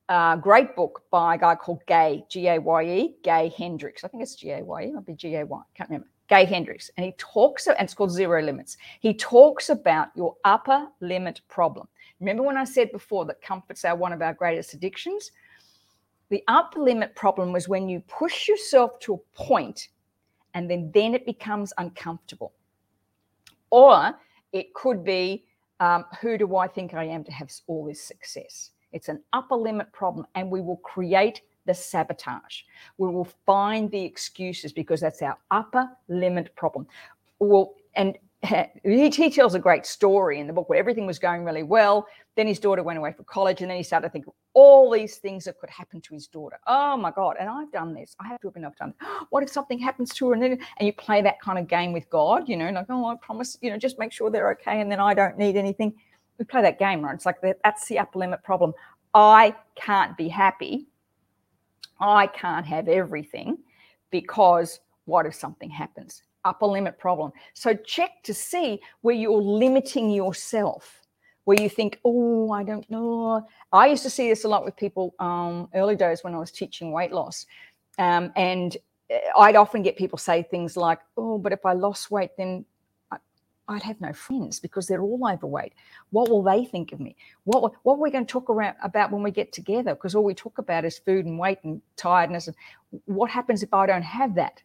Uh, 0.08 0.34
great 0.34 0.74
book 0.74 1.02
by 1.12 1.36
a 1.36 1.38
guy 1.38 1.54
called 1.54 1.86
Gay, 1.86 2.24
G 2.28 2.48
A 2.48 2.58
Y 2.58 2.82
E, 2.82 3.14
Gay 3.22 3.54
Hendricks. 3.56 4.02
I 4.02 4.08
think 4.08 4.24
it's 4.24 4.34
G 4.34 4.50
A 4.50 4.64
Y 4.64 4.82
E, 4.82 4.90
might 4.90 5.06
be 5.06 5.14
G 5.14 5.36
A 5.36 5.46
Y, 5.46 5.62
can't 5.76 5.90
remember. 5.90 6.08
Gay 6.28 6.44
Hendricks, 6.44 6.90
and 6.96 7.04
he 7.04 7.12
talks, 7.18 7.66
and 7.66 7.76
it's 7.80 7.94
called 7.94 8.10
Zero 8.10 8.42
Limits. 8.42 8.76
He 9.00 9.12
talks 9.14 9.68
about 9.68 10.08
your 10.16 10.36
upper 10.44 10.86
limit 11.00 11.40
problem. 11.48 11.86
Remember 12.20 12.42
when 12.42 12.56
I 12.56 12.64
said 12.64 12.90
before 12.92 13.24
that 13.26 13.42
comfort's 13.42 13.84
our 13.84 13.96
one 13.96 14.12
of 14.12 14.22
our 14.22 14.32
greatest 14.32 14.72
addictions? 14.72 15.32
The 16.30 16.42
upper 16.48 16.80
limit 16.80 17.14
problem 17.14 17.52
was 17.52 17.68
when 17.68 17.88
you 17.88 18.00
push 18.00 18.48
yourself 18.48 18.98
to 19.00 19.14
a 19.14 19.36
point 19.36 19.88
and 20.54 20.70
then 20.70 20.90
then 20.94 21.14
it 21.14 21.26
becomes 21.26 21.72
uncomfortable. 21.78 22.52
Or 23.70 24.14
it 24.52 24.72
could 24.72 25.04
be, 25.04 25.44
um, 25.80 26.04
who 26.20 26.38
do 26.38 26.56
I 26.56 26.68
think 26.68 26.94
I 26.94 27.04
am 27.04 27.24
to 27.24 27.32
have 27.32 27.50
all 27.66 27.84
this 27.84 28.02
success? 28.02 28.70
It's 28.92 29.08
an 29.08 29.20
upper 29.32 29.56
limit 29.56 29.92
problem, 29.92 30.26
and 30.36 30.50
we 30.50 30.60
will 30.60 30.76
create 30.78 31.42
the 31.66 31.74
sabotage. 31.74 32.62
We 32.98 33.08
will 33.08 33.28
find 33.46 33.90
the 33.90 34.02
excuses 34.02 34.72
because 34.72 35.00
that's 35.00 35.22
our 35.22 35.38
upper 35.50 35.88
limit 36.08 36.54
problem. 36.56 36.86
Well, 37.38 37.74
and 37.94 38.18
he, 38.84 39.30
tells 39.30 39.54
a 39.54 39.58
great 39.58 39.86
story 39.86 40.38
in 40.38 40.46
the 40.46 40.52
book 40.52 40.68
where 40.68 40.78
everything 40.78 41.06
was 41.06 41.18
going 41.18 41.44
really 41.44 41.62
well. 41.62 42.06
Then 42.36 42.46
his 42.46 42.58
daughter 42.58 42.82
went 42.82 42.98
away 42.98 43.12
for 43.12 43.22
college, 43.24 43.62
and 43.62 43.70
then 43.70 43.76
he 43.76 43.82
started 43.82 44.08
to 44.08 44.12
think 44.12 44.26
all 44.52 44.90
these 44.90 45.16
things 45.16 45.44
that 45.44 45.58
could 45.58 45.70
happen 45.70 46.00
to 46.02 46.14
his 46.14 46.26
daughter. 46.26 46.58
Oh 46.66 46.96
my 46.96 47.10
God! 47.10 47.36
And 47.40 47.48
I've 47.48 47.72
done 47.72 47.94
this. 47.94 48.14
I 48.20 48.28
have 48.28 48.40
to 48.40 48.48
admit 48.48 48.64
I've 48.64 48.76
done. 48.76 48.94
What 49.30 49.42
if 49.42 49.50
something 49.50 49.78
happens 49.78 50.12
to 50.14 50.28
her? 50.28 50.34
And 50.34 50.42
then 50.42 50.52
and 50.52 50.86
you 50.86 50.92
play 50.92 51.22
that 51.22 51.40
kind 51.40 51.58
of 51.58 51.68
game 51.68 51.92
with 51.92 52.08
God, 52.10 52.48
you 52.48 52.56
know, 52.56 52.70
like 52.70 52.86
oh, 52.90 53.06
I 53.06 53.14
promise, 53.16 53.56
you 53.62 53.70
know, 53.70 53.78
just 53.78 53.98
make 53.98 54.12
sure 54.12 54.30
they're 54.30 54.50
okay, 54.52 54.80
and 54.80 54.90
then 54.90 55.00
I 55.00 55.14
don't 55.14 55.38
need 55.38 55.56
anything. 55.56 55.94
We 56.38 56.44
play 56.44 56.62
that 56.62 56.78
game, 56.78 57.02
right? 57.02 57.14
It's 57.14 57.26
like 57.26 57.40
that, 57.42 57.58
that's 57.64 57.86
the 57.86 57.98
upper 57.98 58.18
limit 58.18 58.42
problem. 58.42 58.74
I 59.14 59.54
can't 59.76 60.16
be 60.16 60.28
happy 60.28 60.88
I 62.04 62.26
can't 62.28 62.66
have 62.66 62.88
everything 62.88 63.58
because 64.10 64.80
what 65.06 65.26
if 65.26 65.34
something 65.34 65.70
happens? 65.70 66.22
upper 66.44 66.66
limit 66.66 66.98
problem. 66.98 67.32
So 67.54 67.74
check 67.74 68.22
to 68.24 68.34
see 68.34 68.80
where 69.00 69.14
you're 69.14 69.40
limiting 69.40 70.10
yourself, 70.10 71.00
where 71.44 71.60
you 71.60 71.68
think, 71.68 71.98
oh, 72.04 72.50
I 72.52 72.62
don't 72.62 72.88
know. 72.90 73.46
I 73.72 73.86
used 73.86 74.02
to 74.04 74.10
see 74.10 74.28
this 74.28 74.44
a 74.44 74.48
lot 74.48 74.64
with 74.64 74.76
people 74.76 75.14
um, 75.18 75.68
early 75.74 75.96
days 75.96 76.22
when 76.22 76.34
I 76.34 76.38
was 76.38 76.50
teaching 76.50 76.92
weight 76.92 77.12
loss. 77.12 77.46
Um, 77.98 78.32
and 78.36 78.76
eh, 79.10 79.20
I'd 79.36 79.56
often 79.56 79.82
get 79.82 79.96
people 79.96 80.18
say 80.18 80.42
things 80.42 80.76
like, 80.76 81.00
oh, 81.16 81.38
but 81.38 81.52
if 81.52 81.64
I 81.64 81.72
lost 81.72 82.10
weight, 82.10 82.30
then 82.36 82.64
I'd 83.68 83.82
have 83.82 84.00
no 84.00 84.12
friends 84.12 84.60
because 84.60 84.86
they're 84.86 85.02
all 85.02 85.26
overweight. 85.26 85.72
What 86.10 86.28
will 86.28 86.42
they 86.42 86.64
think 86.64 86.92
of 86.92 87.00
me? 87.00 87.16
What 87.44 87.72
what 87.82 87.94
are 87.94 88.00
we 88.00 88.10
going 88.10 88.26
to 88.26 88.32
talk 88.32 88.50
around, 88.50 88.76
about 88.82 89.10
when 89.10 89.22
we 89.22 89.30
get 89.30 89.52
together? 89.52 89.94
Because 89.94 90.14
all 90.14 90.24
we 90.24 90.34
talk 90.34 90.58
about 90.58 90.84
is 90.84 90.98
food 90.98 91.24
and 91.24 91.38
weight 91.38 91.58
and 91.64 91.80
tiredness. 91.96 92.48
What 93.06 93.30
happens 93.30 93.62
if 93.62 93.72
I 93.72 93.86
don't 93.86 94.02
have 94.02 94.34
that 94.34 94.62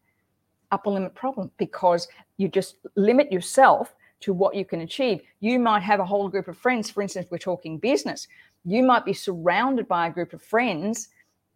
upper 0.71 0.89
limit 0.89 1.15
problem? 1.15 1.51
Because 1.57 2.07
you 2.37 2.49
just 2.49 2.75
limit 2.95 3.31
yourself 3.31 3.95
to 4.21 4.33
what 4.33 4.55
you 4.55 4.65
can 4.65 4.81
achieve. 4.81 5.21
You 5.39 5.59
might 5.59 5.83
have 5.83 6.01
a 6.01 6.05
whole 6.05 6.27
group 6.27 6.49
of 6.49 6.57
friends. 6.57 6.89
For 6.89 7.01
instance, 7.01 7.27
we're 7.29 7.37
talking 7.37 7.77
business. 7.77 8.27
You 8.65 8.83
might 8.83 9.05
be 9.05 9.13
surrounded 9.13 9.87
by 9.87 10.07
a 10.07 10.11
group 10.11 10.33
of 10.33 10.41
friends, 10.41 11.07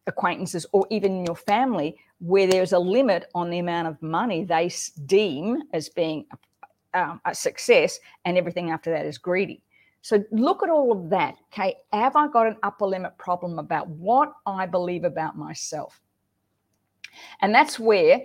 acquaintances, 0.08 0.66
or 0.72 0.88
even 0.90 1.18
in 1.18 1.26
your 1.26 1.36
family 1.36 1.98
where 2.20 2.48
there's 2.48 2.72
a 2.72 2.80
limit 2.80 3.30
on 3.36 3.50
the 3.50 3.60
amount 3.60 3.90
of 3.90 4.02
money 4.02 4.46
they 4.46 4.72
deem 5.06 5.64
as 5.74 5.90
being 5.90 6.26
um, 6.94 7.22
a 7.26 7.34
success, 7.34 8.00
and 8.26 8.38
everything 8.38 8.72
after 8.72 8.92
that 8.92 9.06
is 9.06 9.18
greedy. 9.18 9.62
So 10.02 10.24
look 10.32 10.64
at 10.64 10.70
all 10.70 10.92
of 10.92 11.10
that. 11.12 11.36
Okay, 11.54 11.78
have 11.94 12.16
I 12.16 12.28
got 12.28 12.48
an 12.48 12.58
upper 12.62 12.86
limit 12.86 13.18
problem 13.18 13.58
about 13.58 13.88
what 13.88 14.34
I 14.46 14.66
believe 14.66 15.06
about 15.06 15.38
myself? 15.38 16.02
And 17.42 17.56
that's 17.56 17.80
where 17.80 18.22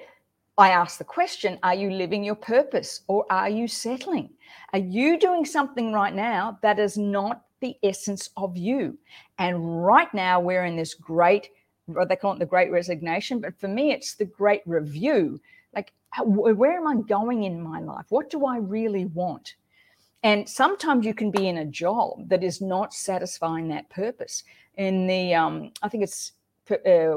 I 0.59 0.71
ask 0.71 0.99
the 0.99 1.05
question 1.05 1.59
Are 1.63 1.75
you 1.75 1.91
living 1.91 2.25
your 2.25 2.35
purpose 2.35 3.03
or 3.07 3.25
are 3.31 3.49
you 3.49 3.69
settling? 3.69 4.31
Are 4.73 4.81
you 4.81 5.19
doing 5.19 5.45
something 5.45 5.93
right 5.93 6.15
now 6.15 6.59
that 6.63 6.81
is 6.81 6.99
not 6.99 7.45
the 7.61 7.77
essence 7.85 8.31
of 8.37 8.57
you? 8.57 8.99
And 9.39 9.85
right 9.87 10.13
now, 10.13 10.41
we're 10.41 10.65
in 10.65 10.77
this 10.77 10.95
great, 10.95 11.51
they 11.87 12.17
call 12.17 12.33
it 12.33 12.41
the 12.41 12.47
great 12.47 12.73
resignation, 12.73 13.41
but 13.41 13.59
for 13.61 13.69
me, 13.69 13.93
it's 13.93 14.15
the 14.15 14.25
great 14.25 14.63
review 14.67 15.41
where 16.23 16.76
am 16.76 16.87
I 16.87 16.97
going 17.02 17.44
in 17.44 17.61
my 17.61 17.80
life? 17.80 18.06
What 18.08 18.30
do 18.30 18.47
I 18.47 18.58
really 18.58 19.06
want? 19.06 19.54
And 20.23 20.49
sometimes 20.49 21.06
you 21.06 21.14
can 21.14 21.30
be 21.30 21.49
in 21.49 21.58
a 21.58 21.64
job 21.64 22.28
that 22.28 22.42
is 22.42 22.61
not 22.61 22.92
satisfying 22.92 23.68
that 23.68 23.88
purpose. 23.88 24.42
In 24.76 25.06
the, 25.06 25.35
um, 25.35 25.73
I 25.82 25.88
think 25.88 26.02
it's 26.02 26.32
uh, 26.70 27.16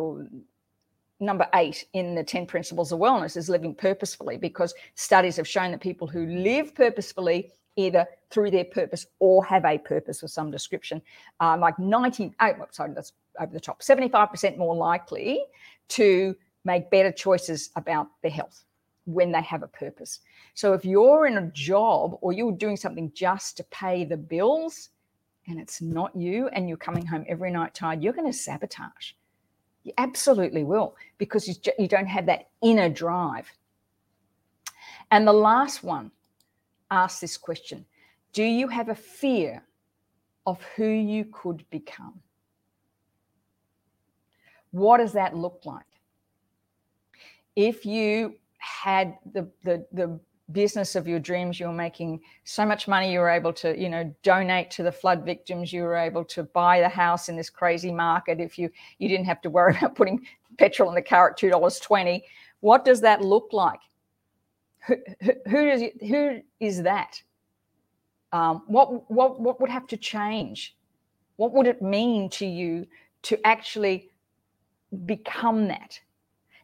number 1.20 1.48
eight 1.56 1.86
in 1.94 2.16
the 2.16 2.24
10 2.24 2.46
principles 2.46 2.92
of 2.92 3.00
wellness 3.00 3.38
is 3.38 3.50
living 3.50 3.74
purposefully 3.74 4.38
because 4.38 4.74
studies 4.96 5.38
have 5.38 5.48
shown 5.48 5.72
that 5.72 5.82
people 5.82 6.08
who 6.08 6.26
live 6.26 6.76
purposefully 6.76 7.52
either 7.78 8.06
through 8.30 8.52
their 8.52 8.66
purpose 8.66 9.06
or 9.20 9.46
have 9.46 9.64
a 9.66 9.78
purpose 9.78 10.24
of 10.24 10.30
some 10.30 10.52
description 10.52 11.02
are 11.40 11.58
like 11.58 11.78
98 11.80 12.34
oh, 12.42 12.66
sorry 12.72 12.92
that's 12.94 13.14
over 13.40 13.54
the 13.54 13.60
top 13.60 13.82
75% 13.82 14.58
more 14.58 14.76
likely 14.76 15.42
to 15.88 16.36
make 16.64 16.90
better 16.92 17.12
choices 17.12 17.70
about 17.76 18.08
their 18.22 18.32
health 18.32 18.64
when 19.06 19.32
they 19.32 19.42
have 19.42 19.64
a 19.64 19.68
purpose. 19.68 20.20
So 20.54 20.74
if 20.74 20.86
you're 20.86 21.26
in 21.26 21.38
a 21.38 21.52
job 21.52 22.18
or 22.22 22.34
you're 22.34 22.52
doing 22.52 22.78
something 22.78 23.12
just 23.14 23.58
to 23.58 23.64
pay 23.66 24.06
the 24.06 24.18
bills 24.18 24.90
and 25.48 25.60
it's 25.60 25.82
not 25.82 26.16
you 26.16 26.50
and 26.50 26.68
you're 26.68 26.78
coming 26.78 27.06
home 27.06 27.26
every 27.28 27.52
night 27.52 27.74
tired, 27.74 28.04
you're 28.04 28.14
going 28.14 28.32
to 28.32 28.38
sabotage. 28.38 29.14
You 29.84 29.94
absolutely 29.98 30.64
will 30.64 30.96
because 31.18 31.48
you, 31.48 31.88
don't 31.88 32.06
have 32.06 32.28
that 32.28 32.50
inner 32.62 32.90
drive. 32.90 33.52
And 35.10 35.28
the 35.28 35.34
last 35.34 35.84
one 35.84 36.12
asks 36.92 37.20
this 37.20 37.38
question 37.38 37.86
Do 38.34 38.44
you 38.44 38.68
have 38.68 38.90
a 38.90 38.96
fear 38.96 39.64
of 40.46 40.62
who 40.76 40.88
you 40.88 41.26
could 41.26 41.68
become? 41.72 42.20
What 44.70 44.98
does 44.98 45.14
that 45.14 45.36
look 45.36 45.62
like? 45.66 45.91
If 47.56 47.86
you 47.86 48.36
had 48.58 49.18
the 49.34 49.50
the 49.64 49.86
the 49.92 50.20
business 50.52 50.96
of 50.96 51.08
your 51.08 51.20
dreams 51.20 51.62
you 51.62 51.66
were 51.66 51.72
making 51.72 52.20
so 52.44 52.66
much 52.66 52.86
money 52.86 53.10
you 53.14 53.20
were 53.20 53.30
able 53.30 53.54
to 53.54 53.80
you 53.80 53.88
know 53.88 54.14
donate 54.22 54.70
to 54.70 54.84
the 54.84 54.92
flood 54.92 55.24
victims 55.24 55.72
you 55.72 55.82
were 55.82 55.96
able 55.96 56.26
to 56.26 56.44
buy 56.44 56.82
the 56.82 56.90
house 56.90 57.30
in 57.30 57.38
this 57.38 57.50
crazy 57.50 57.90
market 57.90 58.42
if 58.42 58.60
you 58.60 58.70
you 58.98 59.08
didn't 59.08 59.26
have 59.26 59.42
to 59.42 59.50
worry 59.50 59.74
about 59.78 59.96
putting 59.96 60.20
petrol 60.58 60.90
in 60.90 60.96
the 60.96 61.02
car 61.02 61.30
at 61.30 61.38
two 61.38 61.50
dollars 61.50 61.80
twenty 61.80 62.26
what 62.62 62.86
does 62.86 63.02
that 63.02 63.22
look 63.22 63.50
like? 63.52 63.82
Who, 64.88 64.96
who, 65.22 65.34
who 65.48 65.66
does 65.66 65.82
who 66.02 66.42
is 66.60 66.82
that? 66.84 67.22
Um, 68.32 68.64
what 68.68 69.12
what 69.12 69.40
what 69.40 69.60
would 69.60 69.70
have 69.70 69.88
to 69.88 69.98
change? 69.98 70.76
What 71.36 71.54
would 71.54 71.68
it 71.68 71.82
mean 71.82 72.30
to 72.32 72.46
you 72.46 72.88
to 73.24 73.46
actually 73.46 74.10
become 75.06 75.68
that? 75.68 76.00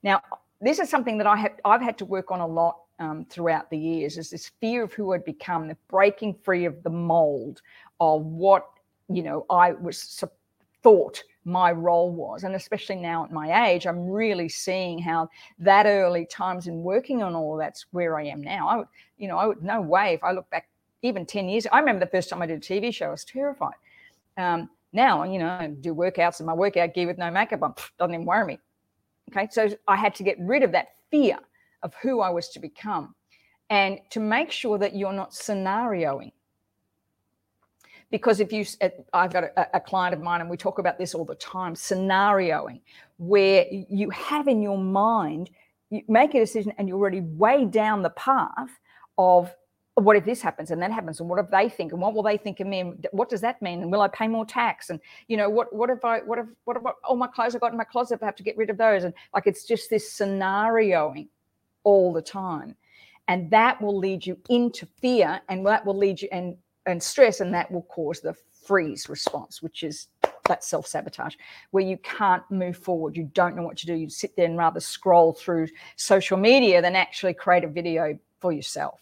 Now 0.01 0.21
this 0.61 0.79
is 0.79 0.89
something 0.89 1.17
that 1.17 1.27
I 1.27 1.35
have 1.35 1.53
I've 1.65 1.81
had 1.81 1.97
to 1.99 2.05
work 2.05 2.31
on 2.31 2.39
a 2.39 2.47
lot 2.47 2.77
um, 2.99 3.25
throughout 3.29 3.69
the 3.69 3.77
years. 3.77 4.17
Is 4.17 4.29
this 4.29 4.51
fear 4.59 4.83
of 4.83 4.93
who 4.93 5.13
I'd 5.13 5.23
become, 5.23 5.67
the 5.67 5.77
breaking 5.87 6.35
free 6.43 6.65
of 6.65 6.81
the 6.83 6.89
mold 6.89 7.61
of 7.99 8.23
what 8.23 8.67
you 9.09 9.23
know 9.23 9.45
I 9.49 9.73
was 9.73 10.23
thought 10.83 11.23
my 11.45 11.71
role 11.71 12.11
was, 12.11 12.43
and 12.43 12.55
especially 12.55 12.97
now 12.97 13.23
at 13.23 13.31
my 13.31 13.69
age, 13.69 13.87
I'm 13.87 14.09
really 14.09 14.49
seeing 14.49 14.99
how 14.99 15.29
that 15.59 15.85
early 15.85 16.25
times 16.25 16.67
in 16.67 16.83
working 16.83 17.23
on 17.23 17.35
all 17.35 17.55
that's 17.55 17.85
where 17.91 18.17
I 18.17 18.25
am 18.25 18.41
now. 18.41 18.67
I 18.67 18.77
would, 18.77 18.87
you 19.17 19.27
know, 19.27 19.37
I 19.37 19.47
would 19.47 19.63
no 19.63 19.81
way 19.81 20.13
if 20.13 20.23
I 20.23 20.31
look 20.31 20.49
back 20.49 20.67
even 21.03 21.25
ten 21.25 21.47
years. 21.47 21.67
I 21.71 21.79
remember 21.79 22.03
the 22.03 22.11
first 22.11 22.29
time 22.29 22.41
I 22.41 22.47
did 22.47 22.57
a 22.57 22.61
TV 22.61 22.93
show, 22.93 23.07
I 23.07 23.11
was 23.11 23.25
terrified. 23.25 23.75
Um, 24.37 24.69
now, 24.93 25.23
you 25.23 25.37
know, 25.37 25.49
I 25.49 25.67
do 25.67 25.93
workouts 25.93 26.39
in 26.39 26.45
my 26.45 26.53
workout 26.53 26.93
gear 26.93 27.07
with 27.07 27.17
no 27.17 27.29
makeup 27.29 27.61
on, 27.61 27.75
doesn't 27.99 28.13
even 28.13 28.25
worry 28.25 28.45
me. 28.45 28.59
Okay, 29.31 29.47
so 29.51 29.69
I 29.87 29.95
had 29.95 30.15
to 30.15 30.23
get 30.23 30.37
rid 30.39 30.63
of 30.63 30.71
that 30.71 30.89
fear 31.11 31.37
of 31.83 31.93
who 32.01 32.21
I 32.21 32.29
was 32.29 32.49
to 32.49 32.59
become 32.59 33.13
and 33.69 33.99
to 34.11 34.19
make 34.19 34.51
sure 34.51 34.77
that 34.77 34.95
you're 34.95 35.13
not 35.13 35.31
scenarioing. 35.31 36.31
Because 38.09 38.39
if 38.39 38.53
you, 38.53 38.65
I've 39.11 39.33
got 39.33 39.43
a, 39.43 39.75
a 39.75 39.79
client 39.81 40.13
of 40.13 40.21
mine, 40.21 40.39
and 40.39 40.49
we 40.49 40.55
talk 40.55 40.79
about 40.79 40.97
this 40.97 41.13
all 41.13 41.25
the 41.25 41.35
time 41.35 41.73
scenarioing, 41.73 42.79
where 43.17 43.65
you 43.69 44.09
have 44.11 44.47
in 44.47 44.61
your 44.61 44.77
mind, 44.77 45.49
you 45.89 46.03
make 46.07 46.33
a 46.33 46.39
decision 46.39 46.71
and 46.77 46.87
you're 46.87 46.97
already 46.97 47.21
way 47.21 47.65
down 47.65 48.01
the 48.01 48.11
path 48.11 48.79
of 49.17 49.53
what 50.03 50.15
if 50.15 50.25
this 50.25 50.41
happens 50.41 50.69
and 50.69 50.81
that 50.81 50.91
happens? 50.91 51.19
And 51.19 51.27
what 51.27 51.39
if 51.39 51.49
they 51.49 51.69
think? 51.69 51.91
And 51.91 51.99
what 51.99 52.13
will 52.13 52.21
they 52.21 52.37
think 52.37 52.59
of 52.59 52.67
me? 52.67 52.81
And 52.81 53.07
what 53.11 53.29
does 53.29 53.41
that 53.41 53.61
mean? 53.61 53.81
And 53.81 53.91
will 53.91 54.01
I 54.01 54.07
pay 54.07 54.27
more 54.27 54.45
tax? 54.45 54.91
And 54.91 54.99
you 55.27 55.37
know 55.37 55.49
what 55.49 55.73
what 55.73 55.89
if 55.89 56.05
I 56.05 56.19
what 56.19 56.37
if 56.37 56.45
what 56.65 56.77
if 56.77 56.83
all 57.03 57.15
my 57.15 57.27
clothes 57.27 57.55
I 57.55 57.59
got 57.59 57.71
in 57.71 57.77
my 57.77 57.83
closet 57.83 58.19
I 58.21 58.25
have 58.25 58.35
to 58.35 58.43
get 58.43 58.57
rid 58.57 58.69
of 58.69 58.77
those? 58.77 59.05
And 59.05 59.13
like 59.33 59.47
it's 59.47 59.65
just 59.65 59.89
this 59.89 60.13
scenarioing 60.13 61.29
all 61.83 62.13
the 62.13 62.21
time. 62.21 62.75
And 63.27 63.49
that 63.49 63.81
will 63.81 63.97
lead 63.97 64.25
you 64.25 64.37
into 64.49 64.85
fear 64.85 65.41
and 65.49 65.65
that 65.65 65.83
will 65.83 65.97
lead 65.97 66.21
you 66.21 66.29
and 66.31 66.55
and 66.85 67.01
stress 67.01 67.41
and 67.41 67.51
that 67.55 67.71
will 67.71 67.81
cause 67.83 68.21
the 68.21 68.35
freeze 68.65 69.09
response 69.09 69.61
which 69.61 69.81
is 69.83 70.07
that 70.45 70.63
self-sabotage 70.63 71.35
where 71.71 71.83
you 71.83 71.97
can't 71.97 72.43
move 72.51 72.77
forward. 72.77 73.17
You 73.17 73.29
don't 73.33 73.55
know 73.55 73.63
what 73.63 73.77
to 73.77 73.87
do. 73.87 73.95
You 73.95 74.09
sit 74.09 74.35
there 74.35 74.45
and 74.45 74.57
rather 74.57 74.79
scroll 74.79 75.33
through 75.33 75.69
social 75.95 76.37
media 76.37 76.81
than 76.83 76.95
actually 76.95 77.33
create 77.33 77.63
a 77.63 77.67
video 77.67 78.17
for 78.39 78.51
yourself 78.51 79.01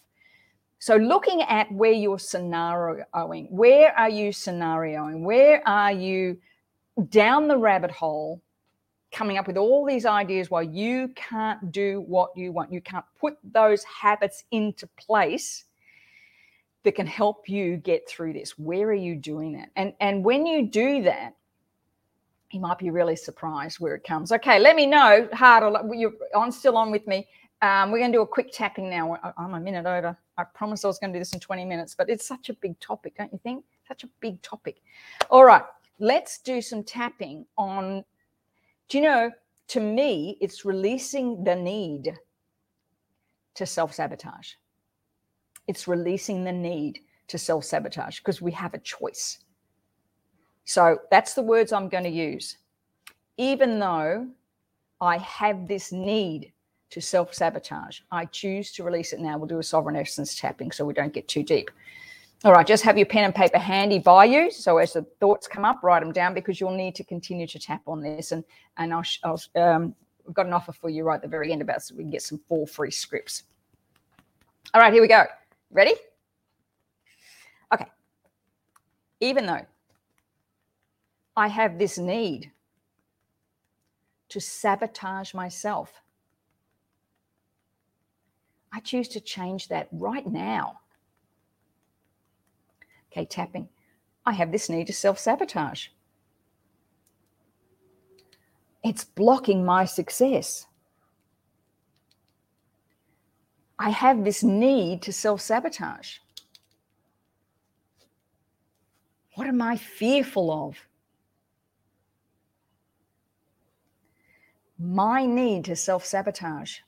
so, 0.80 0.96
looking 0.98 1.42
at 1.42 1.72
where 1.72 1.92
you're 1.92 2.18
scenarioing, 2.18 3.50
where 3.50 3.98
are 3.98 4.10
you 4.10 4.30
scenarioing? 4.30 5.22
Where 5.22 5.68
are 5.68 5.92
you 5.92 6.38
down 7.10 7.48
the 7.48 7.58
rabbit 7.58 7.92
hole, 7.92 8.42
coming 9.12 9.38
up 9.38 9.48
with 9.48 9.58
all 9.58 9.86
these 9.86 10.06
ideas 10.06 10.52
while 10.52 10.64
you 10.64 11.10
can't 11.16 11.72
do 11.72 12.02
what 12.02 12.32
you 12.36 12.52
want? 12.52 12.72
You 12.72 12.82
can't 12.82 13.06
put 13.20 13.38
those 13.44 13.84
habits 13.84 14.44
into 14.52 14.88
place 14.98 15.66
that 16.84 16.94
can 16.94 17.08
help 17.08 17.50
you 17.50 17.78
get 17.78 18.08
through 18.08 18.34
this. 18.34 18.60
Where 18.60 18.88
are 18.88 18.94
you 18.94 19.16
doing 19.16 19.54
that? 19.54 19.70
And 19.76 19.94
and 20.00 20.24
when 20.24 20.46
you 20.46 20.68
do 20.68 21.04
that, 21.04 21.36
you 22.52 22.60
might 22.60 22.78
be 22.78 22.90
really 22.90 23.16
surprised 23.16 23.80
where 23.80 23.96
it 23.96 24.04
comes. 24.04 24.32
Okay, 24.32 24.60
let 24.60 24.76
me 24.76 24.86
know. 24.86 25.28
Hard 25.34 25.76
you're 25.94 26.14
on 26.36 26.52
still 26.52 26.78
on 26.78 26.92
with 26.92 27.08
me. 27.08 27.28
Um, 27.66 27.90
we're 27.90 27.98
going 27.98 28.12
to 28.12 28.18
do 28.20 28.22
a 28.22 28.28
quick 28.28 28.52
tapping 28.52 28.92
now. 28.92 29.18
I'm 29.40 29.56
a 29.56 29.60
minute 29.60 29.88
over. 29.88 30.16
I 30.38 30.44
promised 30.44 30.86
I 30.86 30.88
was 30.88 31.00
going 31.00 31.12
to 31.12 31.18
do 31.18 31.22
this 31.22 31.34
in 31.34 31.40
20 31.40 31.66
minutes, 31.66 31.96
but 31.96 32.12
it's 32.12 32.28
such 32.28 32.50
a 32.50 32.54
big 32.54 32.80
topic, 32.80 33.18
don't 33.18 33.34
you 33.34 33.40
think? 33.42 33.66
Such 33.88 34.04
a 34.04 34.10
big 34.20 34.40
topic. 34.44 34.84
All 35.32 35.44
right, 35.44 35.64
let's 35.98 36.38
do 36.38 36.62
some 36.62 36.84
tapping 36.84 37.44
on. 37.58 38.06
Do 38.88 39.00
you 39.00 39.04
know, 39.04 39.32
to 39.70 39.80
me, 39.80 40.38
it's 40.42 40.64
releasing 40.64 41.44
the 41.44 41.56
need 41.56 42.16
to 43.56 43.66
self 43.66 43.96
sabotage. 43.96 44.52
It's 45.68 45.88
releasing 45.88 46.44
the 46.44 46.52
need 46.52 47.00
to 47.30 47.40
self 47.40 47.64
sabotage 47.64 48.20
because 48.20 48.44
we 48.44 48.52
have 48.52 48.76
a 48.76 48.80
choice. 48.80 49.40
So 50.66 51.00
that's 51.10 51.34
the 51.34 51.42
words 51.42 51.74
I'm 51.74 51.90
going 51.90 52.04
to 52.04 52.12
use. 52.12 52.60
Even 53.38 53.80
though 53.80 54.28
I 55.02 55.18
have 55.18 55.68
this 55.68 55.92
need 55.92 56.52
to 56.96 57.02
self 57.02 57.34
sabotage. 57.34 58.00
I 58.10 58.24
choose 58.24 58.72
to 58.72 58.84
release 58.84 59.12
it 59.12 59.20
now. 59.20 59.38
We'll 59.38 59.48
do 59.48 59.60
a 59.60 59.64
sovereign 59.64 59.98
essence 59.98 60.34
tapping 60.34 60.72
so 60.72 60.86
we 60.86 60.94
don't 60.94 61.12
get 61.12 61.28
too 61.28 61.44
deep. 61.44 61.70
All 62.46 62.54
right, 62.54 62.66
just 62.66 62.84
have 62.84 62.98
your 62.98 63.06
pen 63.06 63.26
and 63.26 63.36
paper 63.36 63.58
handy 63.58 64.00
by 64.00 64.24
you. 64.24 64.50
So 64.50 64.78
as 64.78 64.94
the 64.94 65.02
thoughts 65.20 65.46
come 65.46 65.66
up, 65.66 65.84
write 65.84 66.00
them 66.00 66.14
down 66.14 66.34
because 66.34 66.62
you'll 66.62 66.72
need 66.72 66.96
to 66.96 67.04
continue 67.04 67.48
to 67.48 67.60
tap 67.60 67.82
on 67.86 68.02
this. 68.02 68.32
And 68.32 68.46
and 68.78 68.94
I'll, 68.94 69.04
I'll 69.26 69.42
um, 69.62 69.94
we've 70.26 70.34
got 70.34 70.46
an 70.46 70.54
offer 70.54 70.72
for 70.72 70.90
you 70.90 71.04
right 71.04 71.16
at 71.16 71.22
the 71.22 71.28
very 71.28 71.52
end 71.52 71.62
about 71.62 71.84
so 71.84 71.96
we 71.96 72.04
can 72.04 72.12
get 72.12 72.22
some 72.22 72.40
four 72.48 72.66
free 72.66 72.92
scripts. 72.92 73.44
All 74.74 74.80
right, 74.80 74.94
here 74.94 75.02
we 75.02 75.10
go. 75.10 75.26
Ready? 75.72 75.96
Okay. 77.74 77.88
Even 79.20 79.46
though 79.48 79.66
I 81.36 81.50
have 81.50 81.78
this 81.78 81.98
need 81.98 82.52
to 84.30 84.40
sabotage 84.40 85.34
myself, 85.34 85.92
I 88.76 88.82
choose 88.82 89.08
to 89.10 89.22
change 89.22 89.70
that 89.70 89.88
right 89.94 90.28
now. 90.28 90.82
Okay, 93.10 93.24
tapping. 93.26 93.70
I 94.26 94.34
have 94.34 94.52
this 94.52 94.70
need 94.70 94.88
to 94.88 94.94
self 94.94 95.18
sabotage. 95.18 95.88
It's 98.84 99.06
blocking 99.06 99.64
my 99.64 99.86
success. 99.86 100.66
I 103.80 103.92
have 103.92 104.26
this 104.26 104.44
need 104.44 105.02
to 105.04 105.14
self 105.14 105.40
sabotage. 105.40 106.18
What 109.36 109.48
am 109.48 109.62
I 109.62 109.78
fearful 109.78 110.52
of? 110.52 110.76
My 114.78 115.26
need 115.26 115.64
to 115.66 115.78
self 115.78 116.04
sabotage. 116.04 116.80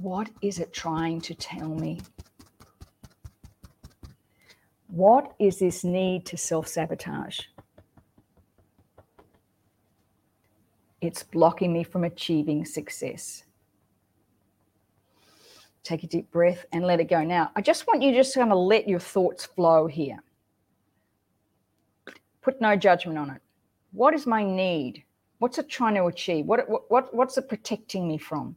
What 0.00 0.30
is 0.42 0.60
it 0.60 0.72
trying 0.72 1.20
to 1.22 1.34
tell 1.34 1.68
me? 1.68 2.00
What 4.86 5.34
is 5.40 5.58
this 5.58 5.82
need 5.82 6.24
to 6.26 6.36
self 6.36 6.68
sabotage? 6.68 7.40
It's 11.00 11.24
blocking 11.24 11.72
me 11.72 11.82
from 11.82 12.04
achieving 12.04 12.64
success. 12.64 13.42
Take 15.82 16.04
a 16.04 16.06
deep 16.06 16.30
breath 16.30 16.64
and 16.72 16.84
let 16.84 17.00
it 17.00 17.08
go. 17.08 17.24
Now, 17.24 17.50
I 17.56 17.60
just 17.60 17.86
want 17.88 18.02
you 18.02 18.14
just 18.14 18.34
kind 18.34 18.52
of 18.52 18.58
let 18.58 18.88
your 18.88 19.00
thoughts 19.00 19.46
flow 19.46 19.88
here. 19.88 20.18
Put 22.40 22.60
no 22.60 22.76
judgment 22.76 23.18
on 23.18 23.30
it. 23.30 23.42
What 23.90 24.14
is 24.14 24.26
my 24.26 24.44
need? 24.44 25.02
What's 25.38 25.58
it 25.58 25.68
trying 25.68 25.96
to 25.96 26.04
achieve? 26.04 26.46
What, 26.46 26.68
what, 26.68 26.88
what 26.88 27.12
what's 27.12 27.36
it 27.36 27.48
protecting 27.48 28.06
me 28.06 28.16
from? 28.16 28.54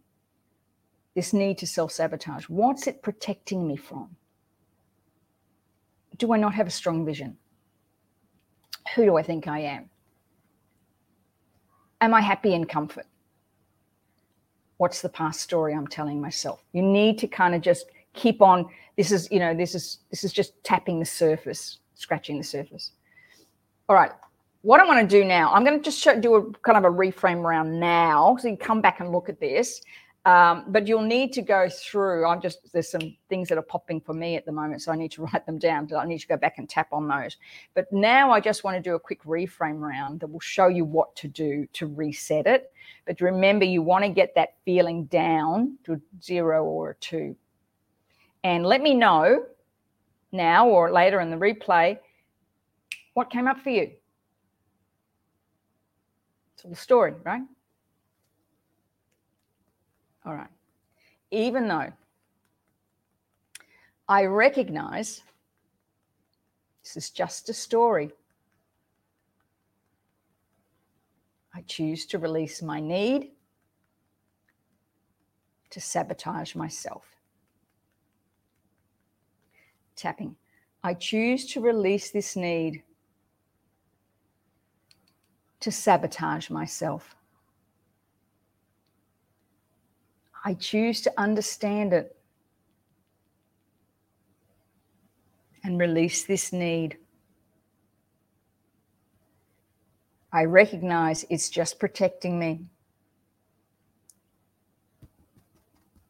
This 1.15 1.33
need 1.33 1.57
to 1.59 1.67
self 1.67 1.91
sabotage. 1.91 2.45
What's 2.45 2.87
it 2.87 3.01
protecting 3.01 3.67
me 3.67 3.75
from? 3.75 4.15
Do 6.17 6.33
I 6.33 6.37
not 6.37 6.53
have 6.53 6.67
a 6.67 6.71
strong 6.71 7.05
vision? 7.05 7.37
Who 8.95 9.05
do 9.05 9.17
I 9.17 9.23
think 9.23 9.47
I 9.47 9.59
am? 9.59 9.89
Am 12.01 12.13
I 12.13 12.21
happy 12.21 12.53
in 12.53 12.65
comfort? 12.65 13.05
What's 14.77 15.01
the 15.01 15.09
past 15.09 15.41
story 15.41 15.73
I'm 15.73 15.87
telling 15.87 16.19
myself? 16.19 16.63
You 16.73 16.81
need 16.81 17.19
to 17.19 17.27
kind 17.27 17.53
of 17.53 17.61
just 17.61 17.85
keep 18.13 18.41
on. 18.41 18.67
This 18.97 19.11
is, 19.11 19.29
you 19.31 19.39
know, 19.39 19.53
this 19.53 19.75
is 19.75 19.99
this 20.09 20.23
is 20.23 20.33
just 20.33 20.53
tapping 20.63 20.99
the 20.99 21.05
surface, 21.05 21.79
scratching 21.93 22.37
the 22.37 22.43
surface. 22.43 22.91
All 23.87 23.95
right. 23.95 24.11
What 24.63 24.79
I 24.79 24.85
want 24.85 25.01
to 25.01 25.19
do 25.19 25.25
now, 25.25 25.51
I'm 25.51 25.63
going 25.63 25.77
to 25.77 25.83
just 25.83 25.99
show, 25.99 26.19
do 26.19 26.35
a 26.35 26.51
kind 26.59 26.77
of 26.77 26.83
a 26.83 26.95
reframe 26.95 27.37
around 27.37 27.79
now, 27.79 28.37
so 28.39 28.47
you 28.47 28.57
come 28.57 28.79
back 28.79 28.99
and 28.99 29.11
look 29.11 29.27
at 29.27 29.39
this, 29.39 29.81
um, 30.25 30.65
but 30.67 30.87
you'll 30.87 31.01
need 31.01 31.33
to 31.33 31.41
go 31.41 31.67
through. 31.67 32.27
I'm 32.27 32.41
just 32.41 32.71
there's 32.71 32.89
some 32.89 33.15
things 33.27 33.49
that 33.49 33.57
are 33.57 33.63
popping 33.63 33.99
for 33.99 34.13
me 34.13 34.35
at 34.35 34.45
the 34.45 34.51
moment, 34.51 34.83
so 34.83 34.91
I 34.91 34.95
need 34.95 35.11
to 35.13 35.23
write 35.33 35.45
them 35.47 35.57
down. 35.57 35.89
I 35.97 36.05
need 36.05 36.19
to 36.19 36.27
go 36.27 36.37
back 36.37 36.59
and 36.59 36.69
tap 36.69 36.89
on 36.91 37.07
those. 37.07 37.37
But 37.73 37.91
now 37.91 38.31
I 38.31 38.39
just 38.39 38.63
want 38.63 38.77
to 38.77 38.81
do 38.81 38.93
a 38.95 38.99
quick 38.99 39.23
reframe 39.23 39.79
round 39.79 40.19
that 40.19 40.27
will 40.27 40.39
show 40.39 40.67
you 40.67 40.85
what 40.85 41.15
to 41.17 41.27
do 41.27 41.67
to 41.73 41.87
reset 41.87 42.45
it. 42.45 42.71
But 43.05 43.19
remember, 43.19 43.65
you 43.65 43.81
want 43.81 44.03
to 44.05 44.09
get 44.09 44.35
that 44.35 44.55
feeling 44.63 45.05
down 45.05 45.77
to 45.85 45.99
zero 46.21 46.63
or 46.65 46.91
a 46.91 46.95
two. 46.95 47.35
And 48.43 48.65
let 48.65 48.81
me 48.81 48.93
know 48.93 49.45
now 50.31 50.67
or 50.67 50.91
later 50.91 51.19
in 51.19 51.31
the 51.31 51.37
replay 51.37 51.97
what 53.13 53.29
came 53.29 53.47
up 53.47 53.59
for 53.59 53.71
you. 53.71 53.91
It's 56.53 56.63
all 56.63 56.71
the 56.71 56.77
story, 56.77 57.13
right? 57.23 57.41
All 60.25 60.35
right. 60.35 60.49
Even 61.31 61.67
though 61.67 61.91
I 64.07 64.25
recognize 64.25 65.21
this 66.83 66.97
is 66.97 67.09
just 67.09 67.49
a 67.49 67.53
story, 67.53 68.11
I 71.53 71.61
choose 71.61 72.05
to 72.07 72.19
release 72.19 72.61
my 72.61 72.79
need 72.79 73.31
to 75.69 75.81
sabotage 75.81 76.55
myself. 76.55 77.05
Tapping. 79.95 80.35
I 80.83 80.93
choose 80.93 81.45
to 81.53 81.61
release 81.61 82.11
this 82.11 82.35
need 82.35 82.83
to 85.59 85.71
sabotage 85.71 86.49
myself. 86.49 87.15
I 90.43 90.55
choose 90.55 91.01
to 91.01 91.13
understand 91.17 91.93
it 91.93 92.15
and 95.63 95.79
release 95.79 96.25
this 96.25 96.51
need. 96.51 96.97
I 100.33 100.45
recognize 100.45 101.25
it's 101.29 101.49
just 101.49 101.79
protecting 101.79 102.39
me. 102.39 102.61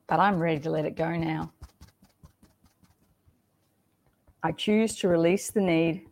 But 0.08 0.20
I'm 0.20 0.40
ready 0.40 0.60
to 0.62 0.70
let 0.70 0.86
it 0.86 0.96
go 0.96 1.16
now. 1.16 1.52
I 4.44 4.52
choose 4.52 4.96
to 4.98 5.08
release 5.08 5.52
the 5.52 5.62
need 5.62 6.08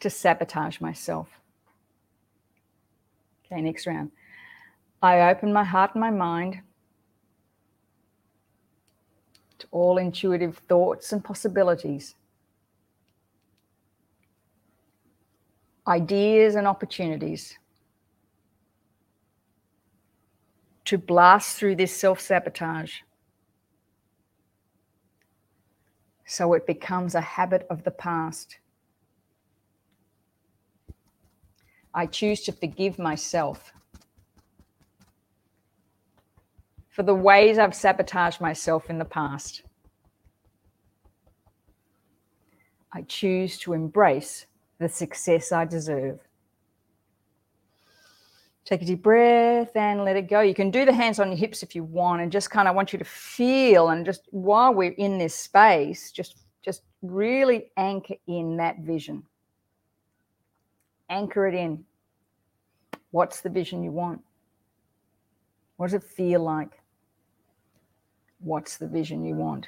to 0.00 0.10
sabotage 0.10 0.80
myself. 0.80 1.28
Okay, 3.44 3.60
next 3.60 3.86
round. 3.86 4.10
I 5.02 5.30
open 5.30 5.52
my 5.52 5.64
heart 5.64 5.92
and 5.94 6.00
my 6.00 6.10
mind 6.10 6.60
to 9.58 9.66
all 9.70 9.98
intuitive 9.98 10.58
thoughts 10.68 11.12
and 11.12 11.22
possibilities, 11.22 12.14
ideas 15.86 16.54
and 16.54 16.66
opportunities 16.66 17.58
to 20.84 20.98
blast 20.98 21.56
through 21.56 21.76
this 21.76 21.94
self 21.94 22.20
sabotage 22.20 23.00
so 26.26 26.52
it 26.54 26.66
becomes 26.66 27.14
a 27.14 27.20
habit 27.20 27.66
of 27.70 27.84
the 27.84 27.90
past. 27.90 28.58
I 31.94 32.06
choose 32.06 32.42
to 32.42 32.52
forgive 32.52 32.98
myself 32.98 33.72
for 36.96 37.02
the 37.02 37.14
ways 37.14 37.58
I've 37.58 37.74
sabotaged 37.74 38.40
myself 38.40 38.88
in 38.88 38.98
the 38.98 39.04
past. 39.04 39.60
I 42.90 43.02
choose 43.02 43.58
to 43.58 43.74
embrace 43.74 44.46
the 44.78 44.88
success 44.88 45.52
I 45.52 45.66
deserve. 45.66 46.18
Take 48.64 48.80
a 48.80 48.86
deep 48.86 49.02
breath 49.02 49.76
and 49.76 50.06
let 50.06 50.16
it 50.16 50.30
go. 50.30 50.40
You 50.40 50.54
can 50.54 50.70
do 50.70 50.86
the 50.86 50.92
hands 50.94 51.20
on 51.20 51.28
your 51.28 51.36
hips 51.36 51.62
if 51.62 51.74
you 51.74 51.84
want, 51.84 52.22
and 52.22 52.32
just 52.32 52.50
kind 52.50 52.66
of 52.66 52.74
want 52.74 52.94
you 52.94 52.98
to 52.98 53.04
feel 53.04 53.90
and 53.90 54.06
just 54.06 54.22
while 54.30 54.72
we're 54.72 54.92
in 54.92 55.18
this 55.18 55.34
space, 55.34 56.10
just 56.10 56.38
just 56.64 56.82
really 57.02 57.70
anchor 57.76 58.14
in 58.26 58.56
that 58.56 58.78
vision. 58.78 59.22
Anchor 61.10 61.46
it 61.46 61.54
in. 61.54 61.84
What's 63.10 63.42
the 63.42 63.50
vision 63.50 63.84
you 63.84 63.92
want? 63.92 64.22
What 65.76 65.88
does 65.88 65.94
it 65.94 66.02
feel 66.02 66.42
like? 66.42 66.80
What's 68.46 68.76
the 68.76 68.86
vision 68.86 69.24
you 69.24 69.34
want? 69.34 69.66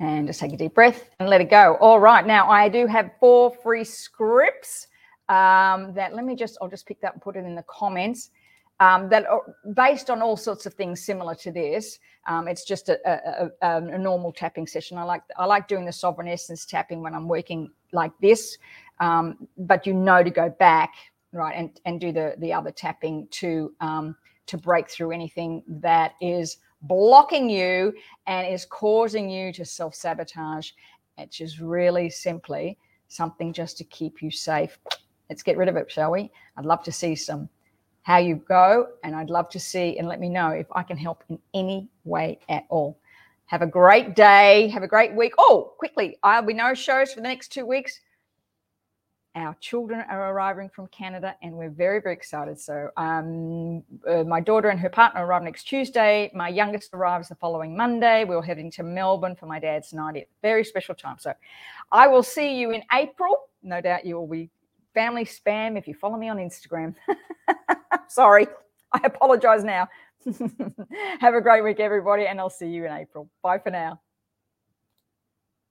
And 0.00 0.26
just 0.26 0.40
take 0.40 0.52
a 0.52 0.56
deep 0.56 0.74
breath 0.74 1.08
and 1.20 1.28
let 1.28 1.40
it 1.40 1.50
go. 1.50 1.76
All 1.80 2.00
right. 2.00 2.26
Now, 2.26 2.50
I 2.50 2.68
do 2.68 2.88
have 2.88 3.12
four 3.20 3.54
free 3.62 3.84
scripts 3.84 4.88
um, 5.28 5.94
that 5.94 6.16
let 6.16 6.24
me 6.24 6.34
just, 6.34 6.58
I'll 6.60 6.68
just 6.68 6.84
pick 6.84 7.00
that 7.02 7.12
and 7.12 7.22
put 7.22 7.36
it 7.36 7.44
in 7.44 7.54
the 7.54 7.64
comments. 7.68 8.30
Um, 8.80 9.10
that 9.10 9.26
are 9.26 9.42
based 9.74 10.08
on 10.08 10.22
all 10.22 10.38
sorts 10.38 10.64
of 10.64 10.72
things 10.72 11.04
similar 11.04 11.34
to 11.34 11.52
this. 11.52 11.98
Um, 12.26 12.48
it's 12.48 12.64
just 12.64 12.88
a, 12.88 12.98
a, 13.06 13.50
a, 13.60 13.76
a, 13.88 13.98
normal 13.98 14.32
tapping 14.32 14.66
session. 14.66 14.96
I 14.96 15.02
like 15.02 15.20
I 15.36 15.44
like 15.44 15.68
doing 15.68 15.84
the 15.84 15.92
sovereign 15.92 16.28
essence 16.28 16.64
tapping 16.64 17.02
when 17.02 17.14
I'm 17.14 17.28
working 17.28 17.70
like 17.92 18.12
this, 18.22 18.56
um, 18.98 19.46
but 19.58 19.86
you 19.86 19.92
know 19.92 20.22
to 20.24 20.30
go 20.30 20.48
back, 20.48 20.94
right, 21.32 21.54
and 21.56 21.80
and 21.84 22.00
do 22.00 22.12
the 22.12 22.34
the 22.38 22.52
other 22.52 22.70
tapping 22.70 23.28
to 23.32 23.72
um, 23.80 24.16
to 24.46 24.58
break 24.58 24.90
through 24.90 25.12
anything 25.12 25.62
that 25.68 26.14
is 26.20 26.58
blocking 26.82 27.48
you 27.48 27.92
and 28.26 28.52
is 28.52 28.64
causing 28.64 29.30
you 29.30 29.52
to 29.52 29.64
self 29.64 29.94
sabotage. 29.94 30.70
It's 31.18 31.36
just 31.36 31.60
really 31.60 32.10
simply 32.10 32.78
something 33.08 33.52
just 33.52 33.76
to 33.78 33.84
keep 33.84 34.22
you 34.22 34.30
safe. 34.30 34.78
Let's 35.28 35.42
get 35.42 35.56
rid 35.56 35.68
of 35.68 35.76
it, 35.76 35.90
shall 35.90 36.12
we? 36.12 36.30
I'd 36.56 36.64
love 36.64 36.82
to 36.84 36.92
see 36.92 37.14
some 37.14 37.48
how 38.02 38.16
you 38.16 38.36
go, 38.48 38.88
and 39.04 39.14
I'd 39.14 39.30
love 39.30 39.50
to 39.50 39.60
see 39.60 39.98
and 39.98 40.08
let 40.08 40.20
me 40.20 40.28
know 40.28 40.48
if 40.50 40.66
I 40.72 40.82
can 40.82 40.96
help 40.96 41.22
in 41.28 41.38
any 41.52 41.88
way 42.04 42.38
at 42.48 42.64
all. 42.70 42.98
Have 43.46 43.62
a 43.62 43.66
great 43.66 44.16
day. 44.16 44.68
Have 44.68 44.82
a 44.82 44.88
great 44.88 45.14
week. 45.14 45.34
Oh, 45.36 45.74
quickly, 45.78 46.16
I'll 46.22 46.42
be 46.42 46.54
no 46.54 46.72
shows 46.72 47.12
for 47.12 47.20
the 47.20 47.28
next 47.28 47.48
two 47.52 47.66
weeks. 47.66 48.00
Our 49.36 49.54
children 49.60 50.04
are 50.10 50.32
arriving 50.32 50.70
from 50.70 50.88
Canada, 50.88 51.36
and 51.40 51.52
we're 51.52 51.70
very, 51.70 52.00
very 52.00 52.14
excited. 52.14 52.58
So, 52.58 52.90
um, 52.96 53.84
uh, 54.08 54.24
my 54.24 54.40
daughter 54.40 54.70
and 54.70 54.80
her 54.80 54.88
partner 54.88 55.24
arrive 55.24 55.44
next 55.44 55.64
Tuesday. 55.64 56.32
My 56.34 56.48
youngest 56.48 56.92
arrives 56.94 57.28
the 57.28 57.36
following 57.36 57.76
Monday. 57.76 58.24
We're 58.24 58.42
heading 58.42 58.72
to 58.72 58.82
Melbourne 58.82 59.36
for 59.36 59.46
my 59.46 59.60
dad's 59.60 59.92
90th. 59.92 60.26
Very 60.42 60.64
special 60.64 60.96
time. 60.96 61.16
So, 61.20 61.32
I 61.92 62.08
will 62.08 62.24
see 62.24 62.58
you 62.58 62.72
in 62.72 62.82
April. 62.92 63.36
No 63.62 63.80
doubt 63.80 64.04
you 64.04 64.16
will 64.16 64.26
be 64.26 64.50
family 64.94 65.24
spam 65.24 65.78
if 65.78 65.86
you 65.86 65.94
follow 65.94 66.16
me 66.16 66.28
on 66.28 66.38
Instagram. 66.38 66.96
Sorry, 68.08 68.48
I 68.92 69.00
apologize 69.04 69.62
now. 69.62 69.88
Have 71.20 71.34
a 71.34 71.40
great 71.40 71.62
week, 71.62 71.78
everybody, 71.78 72.26
and 72.26 72.40
I'll 72.40 72.50
see 72.50 72.66
you 72.66 72.84
in 72.84 72.92
April. 72.92 73.30
Bye 73.42 73.58
for 73.58 73.70
now. 73.70 74.00